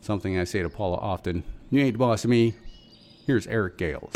Something 0.00 0.36
I 0.36 0.42
say 0.42 0.62
to 0.62 0.68
Paula 0.68 0.96
often. 0.96 1.44
You 1.70 1.82
ain't 1.82 1.92
the 1.92 1.98
boss 2.00 2.24
of 2.24 2.30
me. 2.30 2.54
Here's 3.28 3.46
Eric 3.46 3.78
Gales. 3.78 4.12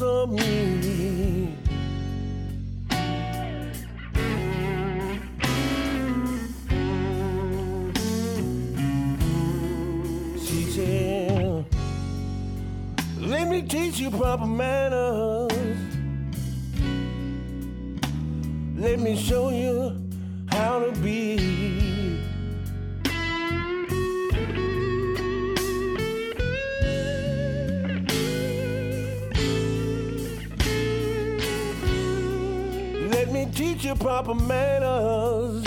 Of 0.00 0.30
me. 0.30 1.58
Let 13.18 13.48
me 13.48 13.62
teach 13.62 13.98
you 13.98 14.10
proper 14.10 14.46
manners. 14.46 15.50
Let 18.76 18.98
me 18.98 19.16
show 19.16 19.50
you 19.50 19.96
how 20.50 20.80
to 20.80 20.92
be. 21.00 21.91
Teach 33.82 33.90
you 33.90 33.96
proper 33.96 34.34
manners. 34.34 35.64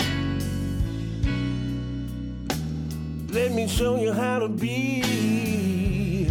Let 3.30 3.52
me 3.52 3.68
show 3.68 3.96
you 3.96 4.12
how 4.12 4.38
to 4.38 4.48
be. 4.48 6.30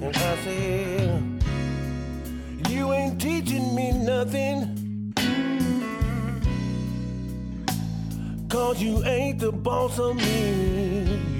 And 0.00 0.16
I 0.16 0.36
said, 0.44 1.44
You 2.68 2.92
ain't 2.92 3.20
teaching 3.20 3.74
me 3.74 3.92
nothing. 3.92 5.14
Cause 8.48 8.82
you 8.82 9.04
ain't 9.04 9.38
the 9.38 9.52
boss 9.52 9.98
of 9.98 10.16
me. 10.16 11.31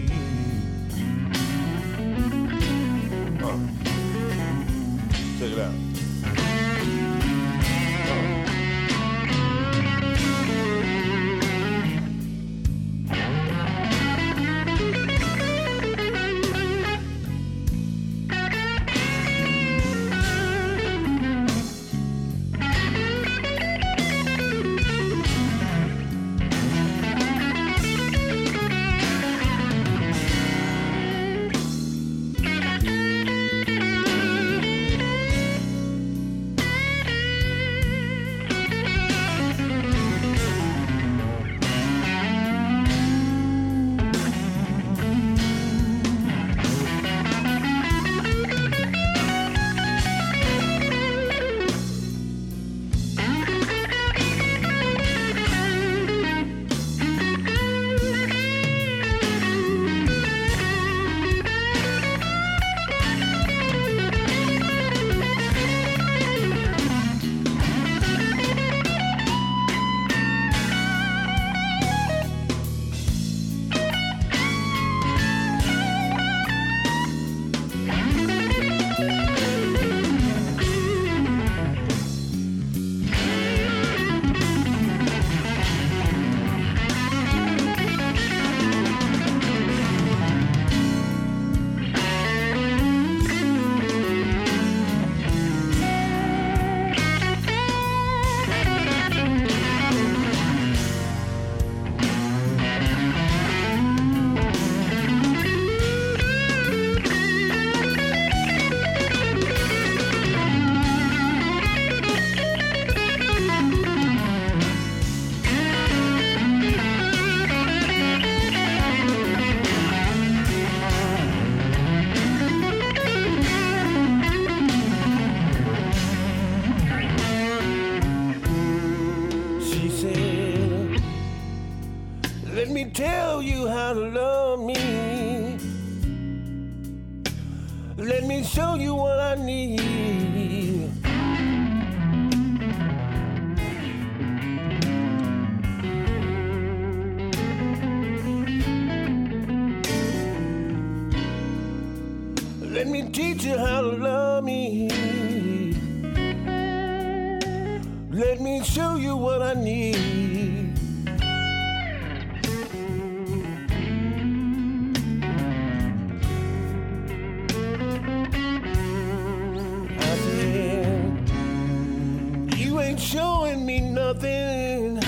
Ain't 172.92 173.00
showing 173.00 173.64
me 173.64 173.80
nothing. 173.80 175.00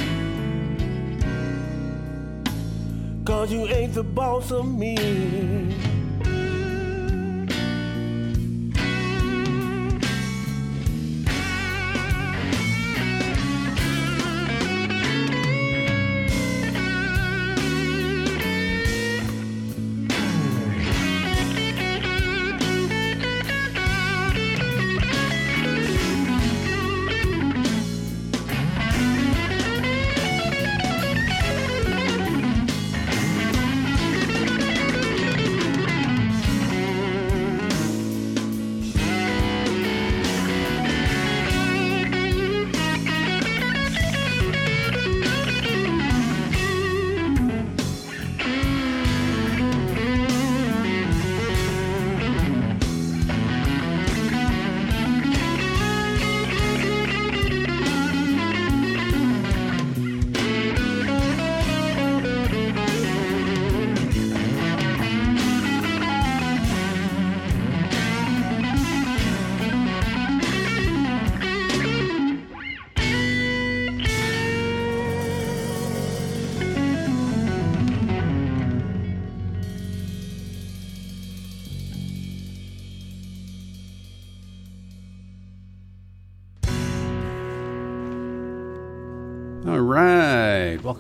Cause 3.25 3.53
you 3.53 3.67
ain't 3.67 3.95
the 3.95 4.03
boss 4.03 4.51
of 4.53 4.67
me. 4.67 5.94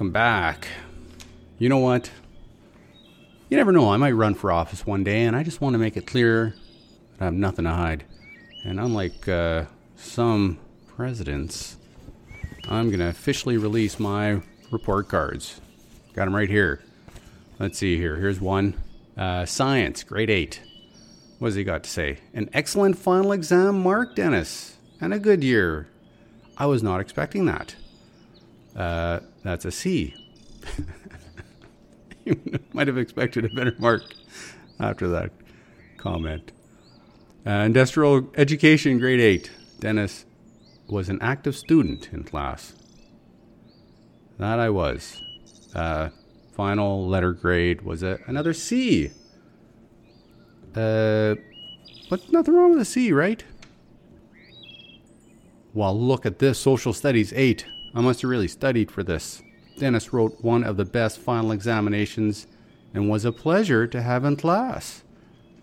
Welcome 0.05 0.13
back. 0.13 0.69
You 1.59 1.71
know 1.71 1.79
what? 1.79 2.11
You 3.49 3.57
never 3.57 3.73
know. 3.73 3.89
I 3.89 3.97
might 3.97 4.13
run 4.13 4.35
for 4.35 4.53
office 4.53 4.85
one 4.85 5.03
day, 5.03 5.23
and 5.23 5.35
I 5.35 5.43
just 5.43 5.63
want 5.63 5.73
to 5.73 5.79
make 5.79 5.97
it 5.97 6.07
clear 6.07 6.55
that 7.17 7.23
I 7.23 7.25
have 7.25 7.33
nothing 7.33 7.65
to 7.65 7.71
hide. 7.71 8.05
And 8.67 8.79
unlike 8.79 9.27
uh, 9.27 9.65
some 9.97 10.59
presidents, 10.95 11.79
I'm 12.69 12.89
going 12.89 12.99
to 12.99 13.09
officially 13.09 13.57
release 13.57 13.99
my 13.99 14.43
report 14.71 15.09
cards. 15.09 15.63
Got 16.13 16.27
them 16.27 16.37
right 16.37 16.51
here. 16.51 16.83
Let's 17.59 17.79
see 17.79 17.97
here. 17.97 18.17
Here's 18.17 18.43
one 18.43 18.75
uh, 19.17 19.47
Science, 19.47 20.03
grade 20.03 20.29
8. 20.29 20.61
What 21.39 21.49
has 21.49 21.55
he 21.55 21.65
got 21.65 21.83
to 21.83 21.89
say? 21.89 22.19
An 22.35 22.51
excellent 22.53 22.99
final 22.99 23.33
exam 23.33 23.83
mark, 23.83 24.17
Dennis, 24.17 24.77
and 25.01 25.15
a 25.15 25.19
good 25.19 25.43
year. 25.43 25.89
I 26.59 26.67
was 26.67 26.83
not 26.83 27.01
expecting 27.01 27.47
that. 27.47 27.75
Uh, 28.77 29.21
that's 29.45 29.65
a 29.65 29.71
C. 29.71 30.15
you 32.25 32.41
might 32.73 32.89
have 32.89 32.99
expected 32.99 33.45
a 33.45 33.49
better 33.55 33.75
mark 33.79 34.03
after 34.81 35.07
that 35.09 35.31
comment. 35.99 36.51
Uh, 37.47 37.51
industrial 37.51 38.31
education, 38.37 38.99
grade 38.99 39.21
8. 39.21 39.51
Dennis 39.81 40.25
was 40.89 41.11
an 41.11 41.19
active 41.21 41.55
student 41.55 42.09
in 42.11 42.25
class. 42.25 42.75
That 44.39 44.59
I 44.59 44.71
was. 44.71 45.23
Uh, 45.75 46.09
final 46.53 47.07
letter 47.07 47.35
grade 47.35 47.83
was 47.83 48.03
a, 48.03 48.19
another 48.27 48.55
C. 48.55 49.11
Uh, 50.75 51.35
but 52.09 52.33
nothing 52.33 52.55
wrong 52.55 52.71
with 52.71 52.81
a 52.81 52.85
C, 52.85 53.13
right? 53.13 53.45
Well, 55.75 55.99
look 55.99 56.25
at 56.25 56.39
this 56.39 56.59
social 56.59 56.95
studies 56.95 57.33
8. 57.35 57.67
I 57.95 58.01
must 58.01 58.23
have 58.23 58.31
really 58.31 58.49
studied 58.49 58.91
for 58.91 59.03
this. 59.03 59.43
Dennis 59.79 60.13
wrote 60.13 60.43
one 60.43 60.65
of 60.65 60.77
the 60.77 60.85
best 60.85 61.19
final 61.19 61.53
examinations 61.53 62.47
and 62.93 63.09
was 63.09 63.25
a 63.25 63.33
pleasure 63.33 63.87
to 63.87 64.03
have 64.03 64.25
in 64.25 64.37
class. 64.37 65.03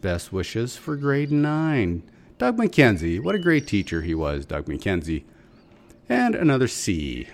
Best 0.01 0.33
wishes 0.33 0.77
for 0.77 0.95
grade 0.95 1.31
9. 1.31 2.03
Doug 2.37 2.57
McKenzie. 2.57 3.21
What 3.21 3.35
a 3.35 3.39
great 3.39 3.67
teacher 3.67 4.01
he 4.01 4.15
was, 4.15 4.45
Doug 4.45 4.65
McKenzie. 4.65 5.23
And 6.09 6.35
another 6.35 6.67
C. 6.67 7.27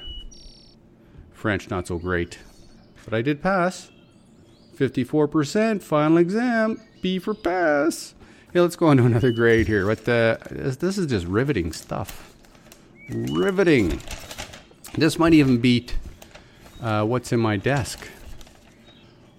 French, 1.31 1.69
not 1.69 1.87
so 1.87 1.97
great. 1.97 2.39
But 3.05 3.13
I 3.13 3.21
did 3.21 3.41
pass. 3.41 3.89
54% 4.75 5.81
final 5.81 6.17
exam. 6.17 6.81
B 7.01 7.19
for 7.19 7.33
pass. 7.33 8.15
Hey, 8.53 8.59
let's 8.59 8.75
go 8.75 8.87
on 8.87 8.97
to 8.97 9.05
another 9.05 9.31
grade 9.31 9.67
here. 9.67 9.85
What 9.85 10.05
the, 10.05 10.39
this, 10.51 10.77
this 10.77 10.97
is 10.97 11.07
just 11.07 11.25
riveting 11.25 11.71
stuff. 11.71 12.35
Riveting. 13.09 14.01
This 14.97 15.19
might 15.19 15.33
even 15.33 15.59
beat 15.59 15.95
uh, 16.81 17.05
what's 17.05 17.31
in 17.31 17.39
my 17.39 17.55
desk. 17.55 18.09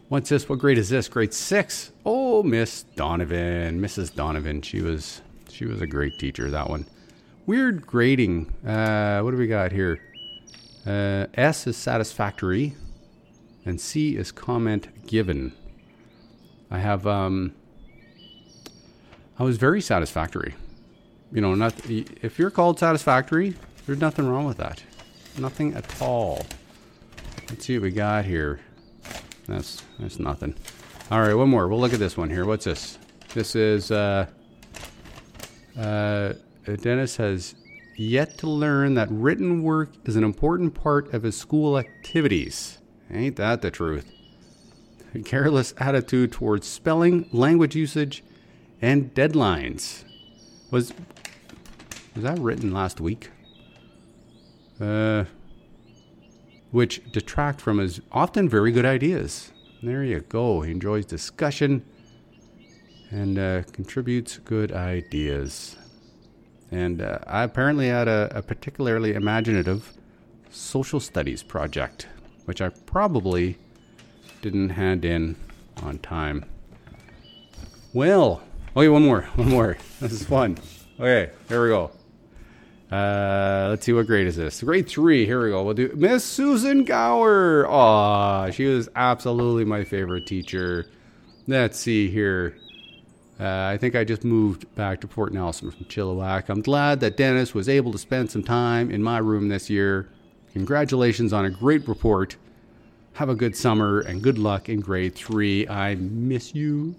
What's 0.08 0.28
this? 0.28 0.48
What 0.48 0.60
grade 0.60 0.78
is 0.78 0.88
this? 0.88 1.08
Grade 1.08 1.34
six. 1.34 1.90
Oh, 2.06 2.44
Miss 2.44 2.84
Donovan, 2.94 3.80
Mrs. 3.80 4.14
Donovan. 4.14 4.62
She 4.62 4.80
was 4.80 5.20
she 5.50 5.66
was 5.66 5.80
a 5.80 5.86
great 5.86 6.16
teacher. 6.16 6.48
That 6.48 6.70
one. 6.70 6.86
Weird 7.46 7.84
grading. 7.84 8.54
Uh, 8.64 9.20
what 9.22 9.32
do 9.32 9.36
we 9.36 9.48
got 9.48 9.72
here? 9.72 10.00
Uh, 10.86 11.26
S 11.34 11.66
is 11.66 11.76
satisfactory, 11.76 12.76
and 13.66 13.80
C 13.80 14.16
is 14.16 14.30
comment 14.30 15.06
given. 15.08 15.52
I 16.70 16.78
have. 16.78 17.04
Um, 17.04 17.52
I 19.40 19.42
was 19.42 19.56
very 19.56 19.80
satisfactory. 19.80 20.54
You 21.32 21.40
know, 21.40 21.56
not 21.56 21.74
if 21.90 22.38
you're 22.38 22.50
called 22.52 22.78
satisfactory, 22.78 23.56
there's 23.86 24.00
nothing 24.00 24.28
wrong 24.28 24.44
with 24.44 24.58
that. 24.58 24.84
Nothing 25.38 25.74
at 25.74 26.02
all. 26.02 26.44
Let's 27.48 27.64
see 27.64 27.78
what 27.78 27.84
we 27.84 27.90
got 27.90 28.24
here. 28.24 28.60
That's 29.46 29.82
that's 29.98 30.18
nothing. 30.18 30.54
All 31.10 31.20
right, 31.20 31.34
one 31.34 31.48
more. 31.48 31.68
We'll 31.68 31.80
look 31.80 31.92
at 31.92 32.00
this 32.00 32.16
one 32.16 32.28
here. 32.28 32.44
What's 32.44 32.64
this? 32.64 32.98
This 33.34 33.54
is 33.54 33.90
uh, 33.90 34.26
uh, 35.78 36.32
Dennis 36.80 37.16
has 37.16 37.54
yet 37.96 38.36
to 38.38 38.48
learn 38.48 38.94
that 38.94 39.08
written 39.10 39.62
work 39.62 39.90
is 40.04 40.16
an 40.16 40.24
important 40.24 40.74
part 40.74 41.14
of 41.14 41.22
his 41.22 41.36
school 41.36 41.78
activities. 41.78 42.78
Ain't 43.10 43.36
that 43.36 43.62
the 43.62 43.70
truth? 43.70 44.12
A 45.14 45.20
careless 45.20 45.72
attitude 45.78 46.32
towards 46.32 46.66
spelling, 46.66 47.28
language 47.32 47.74
usage, 47.74 48.22
and 48.82 49.14
deadlines. 49.14 50.04
Was 50.70 50.92
was 52.14 52.24
that 52.24 52.38
written 52.38 52.72
last 52.72 53.00
week? 53.00 53.30
Uh, 54.80 55.24
which 56.70 57.00
detract 57.12 57.60
from 57.60 57.78
his 57.78 58.00
often 58.12 58.48
very 58.48 58.70
good 58.70 58.84
ideas. 58.84 59.52
There 59.82 60.04
you 60.04 60.20
go. 60.20 60.60
He 60.60 60.72
enjoys 60.72 61.06
discussion 61.06 61.84
and 63.10 63.38
uh, 63.38 63.62
contributes 63.72 64.38
good 64.38 64.72
ideas. 64.72 65.76
And 66.70 67.00
uh, 67.00 67.18
I 67.26 67.44
apparently 67.44 67.88
had 67.88 68.08
a, 68.08 68.30
a 68.34 68.42
particularly 68.42 69.14
imaginative 69.14 69.94
social 70.50 71.00
studies 71.00 71.42
project, 71.42 72.06
which 72.44 72.60
I 72.60 72.68
probably 72.68 73.56
didn't 74.42 74.70
hand 74.70 75.04
in 75.04 75.36
on 75.82 75.98
time. 75.98 76.44
Well, 77.94 78.42
okay, 78.76 78.88
one 78.88 79.04
more, 79.04 79.22
one 79.36 79.48
more. 79.48 79.78
This 80.00 80.12
is 80.12 80.24
fun. 80.24 80.58
Okay, 81.00 81.32
here 81.48 81.62
we 81.62 81.70
go. 81.70 81.90
Uh, 82.90 83.66
let's 83.70 83.84
see 83.84 83.92
what 83.92 84.06
grade 84.06 84.26
is 84.26 84.36
this. 84.36 84.62
Grade 84.62 84.88
three. 84.88 85.26
Here 85.26 85.44
we 85.44 85.50
go. 85.50 85.62
We'll 85.62 85.74
do 85.74 85.92
Miss 85.94 86.24
Susan 86.24 86.84
Gower. 86.84 87.66
Aw, 87.68 88.50
she 88.50 88.64
was 88.64 88.88
absolutely 88.96 89.64
my 89.64 89.84
favorite 89.84 90.26
teacher. 90.26 90.86
Let's 91.46 91.78
see 91.78 92.08
here. 92.08 92.56
Uh, 93.38 93.70
I 93.72 93.76
think 93.76 93.94
I 93.94 94.04
just 94.04 94.24
moved 94.24 94.74
back 94.74 95.00
to 95.02 95.06
Port 95.06 95.32
Nelson 95.32 95.70
from 95.70 95.84
Chilliwack. 95.84 96.48
I'm 96.48 96.62
glad 96.62 97.00
that 97.00 97.16
Dennis 97.16 97.54
was 97.54 97.68
able 97.68 97.92
to 97.92 97.98
spend 97.98 98.30
some 98.30 98.42
time 98.42 98.90
in 98.90 99.02
my 99.02 99.18
room 99.18 99.48
this 99.48 99.70
year. 99.70 100.08
Congratulations 100.52 101.32
on 101.32 101.44
a 101.44 101.50
great 101.50 101.86
report. 101.86 102.36
Have 103.12 103.28
a 103.28 103.34
good 103.34 103.54
summer 103.54 104.00
and 104.00 104.22
good 104.22 104.38
luck 104.38 104.68
in 104.68 104.80
grade 104.80 105.14
three. 105.14 105.68
I 105.68 105.94
miss 105.96 106.54
you. 106.54 106.94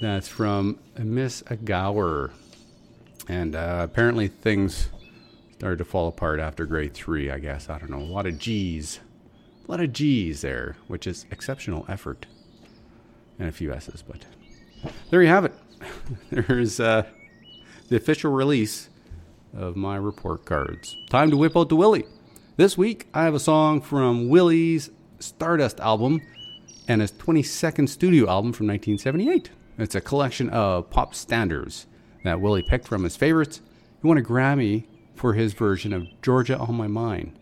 That's 0.00 0.28
from 0.28 0.78
Miss 0.96 1.42
Gower. 1.64 2.30
And 3.26 3.56
uh, 3.56 3.80
apparently 3.82 4.28
things 4.28 4.88
started 5.58 5.78
to 5.78 5.84
fall 5.84 6.06
apart 6.06 6.38
after 6.38 6.64
grade 6.66 6.94
three, 6.94 7.32
I 7.32 7.40
guess. 7.40 7.68
I 7.68 7.78
don't 7.78 7.90
know. 7.90 7.98
A 7.98 8.14
lot 8.14 8.26
of 8.26 8.38
G's. 8.38 9.00
A 9.66 9.70
lot 9.70 9.80
of 9.80 9.92
G's 9.92 10.40
there, 10.40 10.76
which 10.86 11.04
is 11.04 11.26
exceptional 11.32 11.84
effort. 11.88 12.26
And 13.40 13.48
a 13.48 13.52
few 13.52 13.72
S's, 13.72 14.02
but 14.02 14.24
there 15.10 15.20
you 15.20 15.28
have 15.28 15.44
it. 15.44 15.54
There's 16.30 16.78
uh, 16.78 17.06
the 17.88 17.96
official 17.96 18.30
release 18.30 18.88
of 19.52 19.74
my 19.74 19.96
report 19.96 20.44
cards. 20.44 20.96
Time 21.10 21.28
to 21.30 21.36
whip 21.36 21.56
out 21.56 21.70
the 21.70 21.76
Willie. 21.76 22.04
This 22.56 22.78
week, 22.78 23.08
I 23.12 23.24
have 23.24 23.34
a 23.34 23.40
song 23.40 23.80
from 23.80 24.28
Willie's 24.28 24.90
Stardust 25.18 25.80
album 25.80 26.20
and 26.86 27.00
his 27.00 27.10
22nd 27.10 27.88
studio 27.88 28.28
album 28.28 28.52
from 28.52 28.68
1978. 28.68 29.50
It's 29.76 29.96
a 29.96 30.00
collection 30.00 30.50
of 30.50 30.88
pop 30.90 31.16
standards 31.16 31.88
that 32.22 32.40
Willie 32.40 32.62
picked 32.62 32.86
from 32.86 33.02
his 33.02 33.16
favorites. 33.16 33.60
He 34.00 34.06
won 34.06 34.18
a 34.18 34.22
Grammy 34.22 34.86
for 35.18 35.34
his 35.34 35.52
version 35.52 35.92
of 35.92 36.06
Georgia 36.22 36.56
on 36.56 36.76
My 36.76 36.86
Mind. 36.86 37.36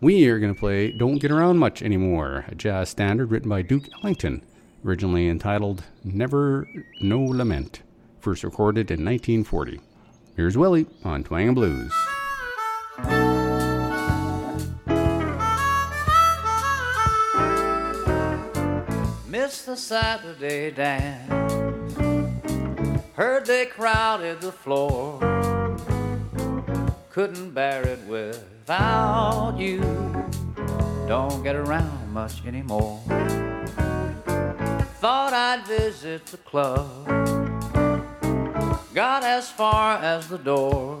We 0.00 0.26
are 0.28 0.38
going 0.38 0.54
to 0.54 0.58
play 0.58 0.92
Don't 0.92 1.18
Get 1.18 1.30
Around 1.30 1.58
Much 1.58 1.82
Anymore, 1.82 2.44
a 2.48 2.54
jazz 2.54 2.88
standard 2.88 3.30
written 3.30 3.50
by 3.50 3.62
Duke 3.62 3.88
Ellington, 4.02 4.44
originally 4.84 5.28
entitled 5.28 5.84
Never 6.04 6.68
No 7.00 7.20
Lament, 7.20 7.82
first 8.20 8.44
recorded 8.44 8.90
in 8.90 9.04
1940. 9.04 9.80
Here's 10.36 10.56
Willie 10.56 10.86
on 11.04 11.24
Twang 11.24 11.48
and 11.48 11.54
Blues. 11.56 11.92
Missed 19.28 19.66
the 19.66 19.76
Saturday 19.76 20.70
dance. 20.70 21.30
Heard 23.14 23.46
they 23.46 23.66
crowded 23.66 24.40
the 24.40 24.52
floor. 24.52 25.59
Couldn't 27.10 27.50
bear 27.50 27.82
it 27.82 27.98
without 28.06 29.56
you. 29.58 29.80
Don't 31.08 31.42
get 31.42 31.56
around 31.56 32.12
much 32.12 32.46
anymore. 32.46 33.00
Thought 35.00 35.32
I'd 35.32 35.66
visit 35.66 36.26
the 36.26 36.36
club. 36.36 36.86
Got 38.94 39.24
as 39.24 39.50
far 39.50 39.96
as 39.96 40.28
the 40.28 40.38
door. 40.38 41.00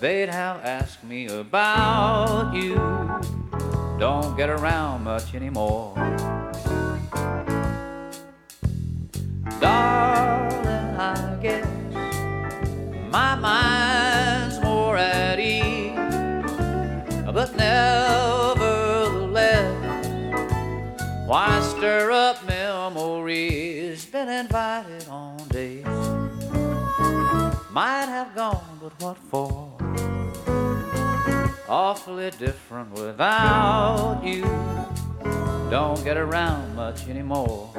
They'd 0.00 0.30
have 0.30 0.64
asked 0.64 1.04
me 1.04 1.26
about 1.26 2.54
you. 2.54 2.76
Don't 3.98 4.34
get 4.38 4.48
around 4.48 5.04
much 5.04 5.34
anymore. 5.34 5.92
Darling, 9.60 10.96
I 10.98 11.38
guess 11.42 11.66
my 13.12 13.34
mind's 13.34 13.93
nevertheless, 17.74 19.68
why 21.26 21.60
stir 21.60 22.10
up 22.10 22.44
memories? 22.46 24.04
Been 24.06 24.28
invited 24.28 25.08
on 25.08 25.36
days. 25.48 25.84
Might 27.70 28.08
have 28.16 28.34
gone, 28.34 28.78
but 28.80 28.92
what 29.02 29.18
for? 29.30 29.72
Awfully 31.68 32.30
different 32.38 32.92
without 32.92 34.20
you. 34.22 34.42
Don't 35.70 36.02
get 36.04 36.16
around 36.16 36.76
much 36.76 37.08
anymore. 37.08 37.72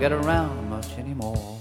get 0.00 0.12
around 0.12 0.70
much 0.70 0.96
anymore. 0.96 1.58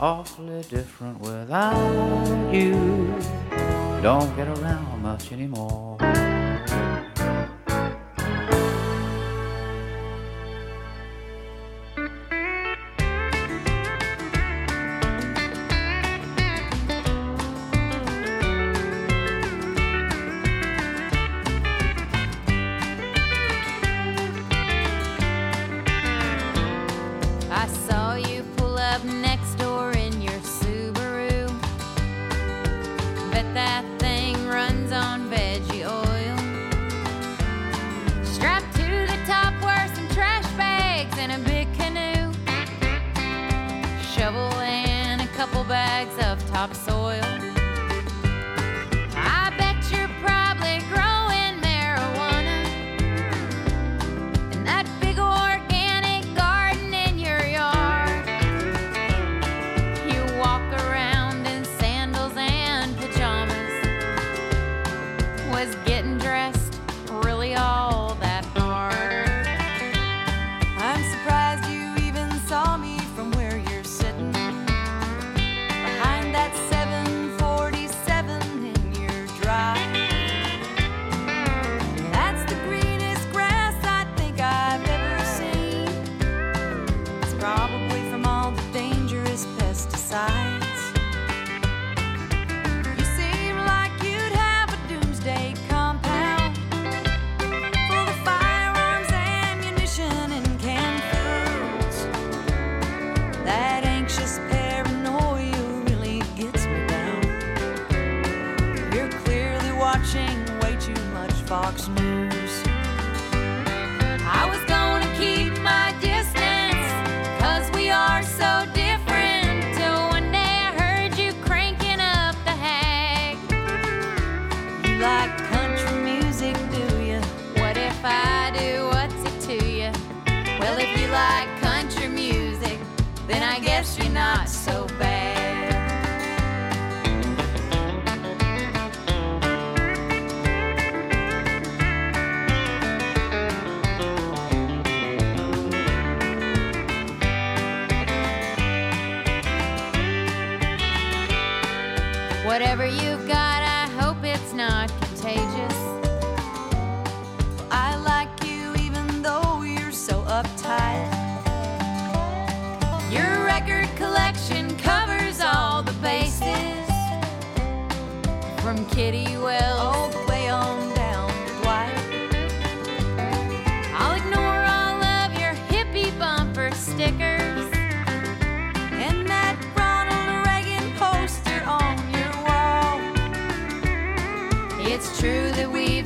Awfully 0.00 0.62
different 0.62 1.20
without 1.20 2.52
you. 2.52 2.72
Don't 4.02 4.34
get 4.34 4.48
around 4.48 5.00
much 5.02 5.30
anymore. 5.30 5.61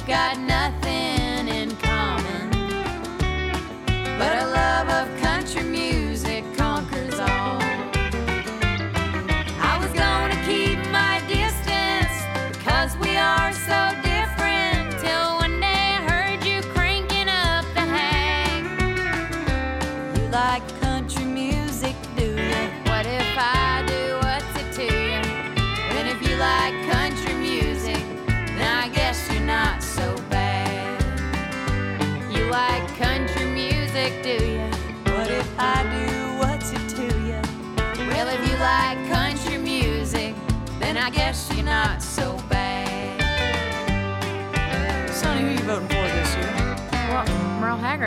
got 0.06 0.38
nothing. 0.38 0.55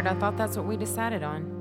I 0.07 0.13
thought 0.13 0.37
that's 0.37 0.55
what 0.55 0.67
we 0.67 0.77
decided 0.77 1.23
on. 1.23 1.58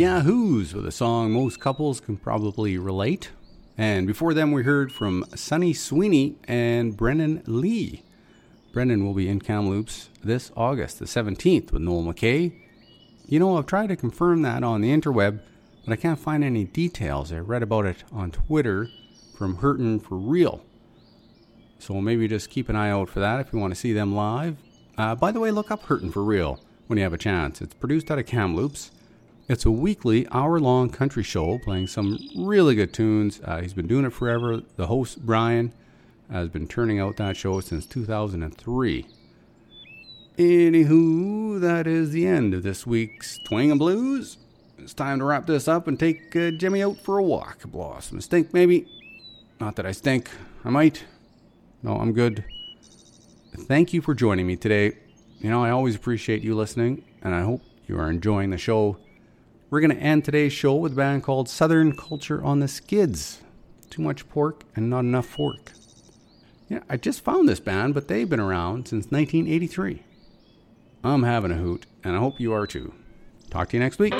Yahoos 0.00 0.72
with 0.72 0.86
a 0.86 0.90
song 0.90 1.30
most 1.30 1.60
couples 1.60 2.00
can 2.00 2.16
probably 2.16 2.78
relate. 2.78 3.32
And 3.76 4.06
before 4.06 4.32
them, 4.32 4.50
we 4.50 4.62
heard 4.62 4.90
from 4.90 5.26
Sunny 5.34 5.74
Sweeney 5.74 6.38
and 6.44 6.96
Brennen 6.96 7.42
Leigh. 7.46 8.02
Brennan 8.72 9.04
will 9.04 9.12
be 9.12 9.28
in 9.28 9.40
Kamloops 9.40 10.08
this 10.24 10.52
August, 10.56 11.00
the 11.00 11.04
17th, 11.04 11.70
with 11.70 11.82
Noel 11.82 12.02
McKay. 12.02 12.50
You 13.26 13.40
know, 13.40 13.58
I've 13.58 13.66
tried 13.66 13.88
to 13.88 13.96
confirm 13.96 14.40
that 14.40 14.64
on 14.64 14.80
the 14.80 14.88
interweb, 14.88 15.42
but 15.84 15.92
I 15.92 15.96
can't 15.96 16.18
find 16.18 16.42
any 16.42 16.64
details. 16.64 17.30
I 17.30 17.40
read 17.40 17.62
about 17.62 17.84
it 17.84 18.02
on 18.10 18.30
Twitter 18.30 18.88
from 19.36 19.58
Hurtin 19.58 20.00
for 20.02 20.16
Real. 20.16 20.64
So 21.78 22.00
maybe 22.00 22.26
just 22.26 22.48
keep 22.48 22.70
an 22.70 22.76
eye 22.76 22.88
out 22.88 23.10
for 23.10 23.20
that 23.20 23.38
if 23.38 23.52
you 23.52 23.58
want 23.58 23.74
to 23.74 23.78
see 23.78 23.92
them 23.92 24.14
live. 24.14 24.56
Uh, 24.96 25.14
by 25.14 25.30
the 25.30 25.40
way, 25.40 25.50
look 25.50 25.70
up 25.70 25.82
Hurtin 25.82 26.10
for 26.10 26.24
Real 26.24 26.58
when 26.86 26.96
you 26.96 27.02
have 27.02 27.12
a 27.12 27.18
chance. 27.18 27.60
It's 27.60 27.74
produced 27.74 28.10
out 28.10 28.18
of 28.18 28.24
Kamloops. 28.24 28.92
It's 29.50 29.64
a 29.64 29.70
weekly, 29.72 30.28
hour 30.30 30.60
long 30.60 30.90
country 30.90 31.24
show 31.24 31.58
playing 31.58 31.88
some 31.88 32.20
really 32.36 32.76
good 32.76 32.92
tunes. 32.92 33.40
Uh, 33.44 33.60
he's 33.60 33.74
been 33.74 33.88
doing 33.88 34.04
it 34.04 34.12
forever. 34.12 34.62
The 34.76 34.86
host, 34.86 35.26
Brian, 35.26 35.72
has 36.30 36.48
been 36.48 36.68
turning 36.68 37.00
out 37.00 37.16
that 37.16 37.36
show 37.36 37.58
since 37.58 37.84
2003. 37.84 39.06
Anywho, 40.38 41.60
that 41.60 41.88
is 41.88 42.12
the 42.12 42.28
end 42.28 42.54
of 42.54 42.62
this 42.62 42.86
week's 42.86 43.40
Twang 43.40 43.72
and 43.72 43.80
Blues. 43.80 44.38
It's 44.78 44.94
time 44.94 45.18
to 45.18 45.24
wrap 45.24 45.48
this 45.48 45.66
up 45.66 45.88
and 45.88 45.98
take 45.98 46.36
uh, 46.36 46.52
Jimmy 46.52 46.84
out 46.84 46.98
for 46.98 47.18
a 47.18 47.22
walk. 47.24 47.64
Off 47.74 48.12
stink, 48.20 48.54
maybe. 48.54 48.86
Not 49.58 49.74
that 49.74 49.84
I 49.84 49.90
stink. 49.90 50.30
I 50.64 50.70
might. 50.70 51.06
No, 51.82 51.96
I'm 51.96 52.12
good. 52.12 52.44
thank 53.58 53.92
you 53.92 54.00
for 54.00 54.14
joining 54.14 54.46
me 54.46 54.54
today. 54.54 54.92
You 55.40 55.50
know, 55.50 55.64
I 55.64 55.70
always 55.70 55.96
appreciate 55.96 56.42
you 56.42 56.54
listening, 56.54 57.02
and 57.20 57.34
I 57.34 57.42
hope 57.42 57.62
you 57.88 57.98
are 57.98 58.08
enjoying 58.08 58.50
the 58.50 58.56
show. 58.56 58.96
We're 59.70 59.80
going 59.80 59.96
to 59.96 60.02
end 60.02 60.24
today's 60.24 60.52
show 60.52 60.74
with 60.74 60.94
a 60.94 60.96
band 60.96 61.22
called 61.22 61.48
Southern 61.48 61.94
Culture 61.94 62.42
on 62.42 62.58
the 62.58 62.66
Skids. 62.66 63.40
Too 63.88 64.02
much 64.02 64.28
pork 64.28 64.64
and 64.74 64.90
not 64.90 65.00
enough 65.00 65.26
fork. 65.26 65.70
Yeah, 66.68 66.80
I 66.88 66.96
just 66.96 67.22
found 67.22 67.48
this 67.48 67.60
band, 67.60 67.94
but 67.94 68.08
they've 68.08 68.28
been 68.28 68.40
around 68.40 68.88
since 68.88 69.12
1983. 69.12 70.02
I'm 71.04 71.22
having 71.22 71.52
a 71.52 71.56
hoot, 71.56 71.86
and 72.02 72.16
I 72.16 72.18
hope 72.18 72.40
you 72.40 72.52
are 72.52 72.66
too. 72.66 72.92
Talk 73.48 73.68
to 73.68 73.76
you 73.76 73.82
next 73.82 74.00
week. 74.00 74.12